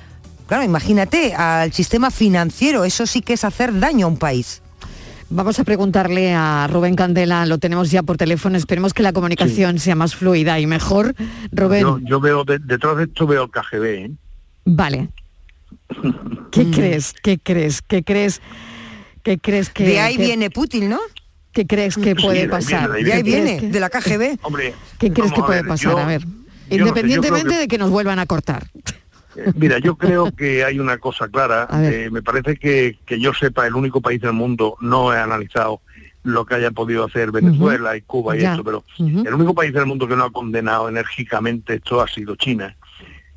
[0.49, 4.61] claro, imagínate, al sistema financiero, eso sí que es hacer daño a un país.
[5.29, 9.77] Vamos a preguntarle a Rubén Candela, lo tenemos ya por teléfono, esperemos que la comunicación
[9.79, 11.13] sea más fluida y mejor.
[11.51, 14.11] Rubén, Yo, yo veo, de- detrás de esto veo el KGB, ¿eh?
[14.65, 15.09] vale.
[16.51, 17.13] ¿Qué crees?
[17.21, 17.81] ¿Qué crees?
[17.83, 18.41] ¿Qué crees?
[19.23, 20.99] ¿Qué crees que de ahí que- viene Putin, ¿no?
[21.51, 22.91] ¿Qué crees que puede pasar?
[22.91, 23.59] viene, de ahí viene.
[23.61, 24.39] de la KGB.
[24.43, 25.91] Hombre, ¿Qué crees que puede ver, pasar?
[25.91, 26.33] yo- a ver, no
[26.69, 28.67] sé, independientemente que- de que nos vuelvan a cortar.
[29.47, 31.67] Eh, Mira, yo creo que hay una cosa clara.
[31.83, 35.81] eh, me parece que, que yo sepa, el único país del mundo, no he analizado
[36.23, 38.51] lo que haya podido hacer Venezuela y Cuba y Ya.
[38.51, 42.35] esto, pero el único país del mundo que no ha condenado enérgicamente esto ha sido
[42.35, 42.75] China.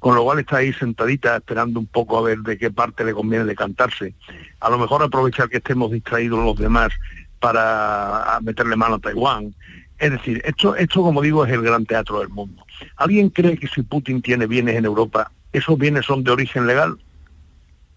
[0.00, 3.14] Con lo cual está ahí sentadita esperando un poco a ver de qué parte le
[3.14, 4.14] conviene decantarse.
[4.58, 6.90] A lo mejor aprovechar que estemos distraídos los demás
[7.38, 9.54] para meterle mano a Taiwán.
[9.98, 12.64] Es decir, esto, esto como digo es el gran teatro del mundo.
[12.96, 16.98] ¿Alguien cree que si Putin tiene bienes en Europa, esos bienes son de origen legal?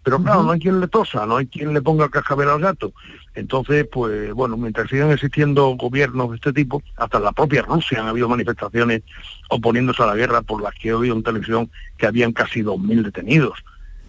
[0.05, 2.59] Pero claro, no hay quien le tosa, no hay quien le ponga el cascabel al
[2.59, 2.93] gato.
[3.33, 8.01] Entonces, pues bueno, mientras sigan existiendo gobiernos de este tipo, hasta en la propia Rusia
[8.01, 9.01] han habido manifestaciones
[9.49, 13.01] oponiéndose a la guerra por las que he oído en televisión que habían casi 2.000
[13.01, 13.57] detenidos.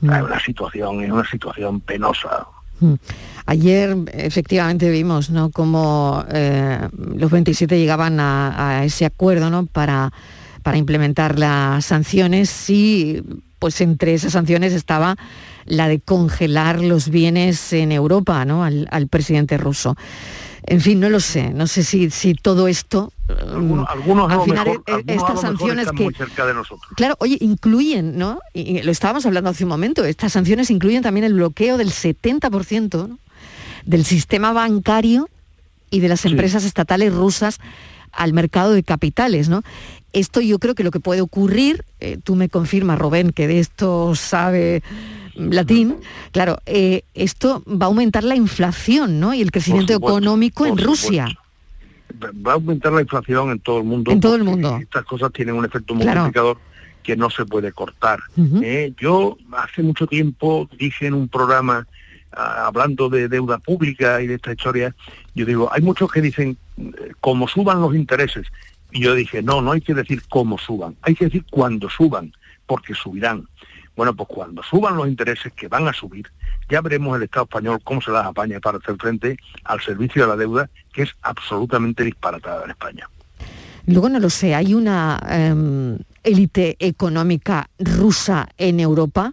[0.03, 2.47] Es una situación, es una situación penosa.
[2.81, 2.95] Mm.
[3.47, 5.51] Ayer efectivamente vimos ¿no?
[5.51, 9.65] cómo eh, los 27 llegaban a, a ese acuerdo ¿no?
[9.65, 10.13] para,
[10.67, 13.23] para implementar las sanciones y
[13.61, 15.17] pues entre esas sanciones estaba
[15.65, 18.65] la de congelar los bienes en Europa ¿no?
[18.65, 19.97] al, al presidente ruso.
[20.67, 23.13] En fin, no lo sé, no sé si, si todo esto...
[23.29, 26.93] mm, Algunos al final mejor, algunos a estas sanciones que muy cerca de nosotros.
[26.97, 28.41] Claro, oye, incluyen, ¿no?
[28.53, 31.93] Y y lo estábamos hablando hace un momento, estas sanciones incluyen también el bloqueo del
[31.93, 33.21] 70% ¿no?
[33.85, 35.29] del sistema bancario
[35.93, 37.61] y de las empresas estatales rusas
[38.17, 39.63] al mercado de capitales, ¿no?
[40.13, 43.61] Esto yo creo que lo que puede ocurrir, eh, tú me confirmas, Robén, que de
[43.61, 44.83] esto sabe
[45.35, 45.97] latín,
[46.33, 49.35] claro, eh, esto va a aumentar la inflación, ¿no?
[49.35, 51.29] Y el crecimiento supuesto, económico en Rusia.
[52.47, 54.11] va a aumentar la inflación en todo el mundo.
[54.11, 54.79] En todo el mundo.
[54.81, 56.23] Estas cosas tienen un efecto Claro.
[56.23, 56.59] multiplicador
[57.03, 58.21] que no se puede cortar.
[58.63, 58.93] ¿eh?
[58.99, 61.87] Yo hace mucho tiempo dije en un programa
[62.37, 64.95] hablando de deuda pública y de esta historia,
[65.35, 68.47] yo digo, hay muchos que dicen eh, como suban los intereses.
[68.93, 72.33] Y yo dije, no, no hay que decir cómo suban, hay que decir cuándo suban,
[72.67, 73.49] porque subirán.
[73.97, 76.31] Bueno, pues cuando suban los intereses, que van a subir,
[76.69, 80.29] ya veremos el Estado español cómo se las apaña para hacer frente al servicio de
[80.29, 83.09] la deuda, que es absolutamente disparatada en España.
[83.87, 89.33] Luego no lo sé, ¿hay una em, élite económica rusa en Europa?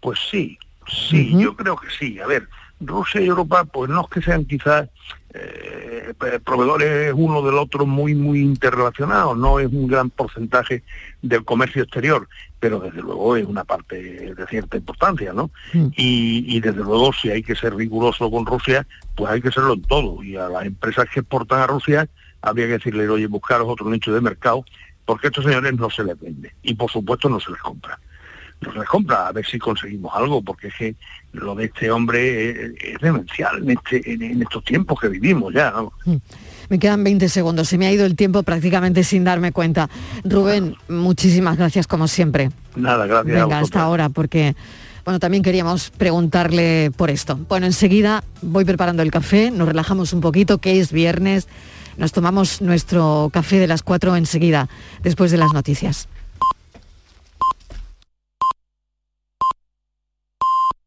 [0.00, 0.58] Pues sí,
[0.88, 2.18] sí, yo creo que sí.
[2.20, 2.48] A ver,
[2.80, 4.88] Rusia y Europa, pues no es que sean quizás
[5.34, 10.82] eh, pe- proveedores uno del otro muy, muy interrelacionados, no es un gran porcentaje
[11.22, 12.28] del comercio exterior,
[12.60, 14.00] pero desde luego es una parte
[14.34, 15.50] de cierta importancia, ¿no?
[15.96, 19.74] Y, y desde luego si hay que ser riguroso con Rusia, pues hay que serlo
[19.74, 20.22] en todo.
[20.22, 22.08] Y a las empresas que exportan a Rusia
[22.42, 24.64] habría que decirle, oye, buscaros otro nicho de mercado,
[25.04, 26.54] porque a estos señores no se les vende.
[26.62, 27.98] Y por supuesto no se les compra
[28.60, 30.94] no se les compra, a ver si conseguimos algo, porque es que
[31.32, 35.54] lo de este hombre es, es demencial en, este, en, en estos tiempos que vivimos
[35.54, 35.70] ya.
[35.70, 35.92] ¿no?
[36.68, 39.88] Me quedan 20 segundos, se me ha ido el tiempo prácticamente sin darme cuenta.
[40.24, 42.50] Rubén, muchísimas gracias como siempre.
[42.76, 43.42] Nada, gracias.
[43.42, 44.54] Venga, hasta ahora, porque
[45.04, 47.38] Bueno, también queríamos preguntarle por esto.
[47.48, 51.48] Bueno, enseguida voy preparando el café, nos relajamos un poquito, que es viernes,
[51.96, 54.68] nos tomamos nuestro café de las 4 enseguida,
[55.02, 56.08] después de las noticias.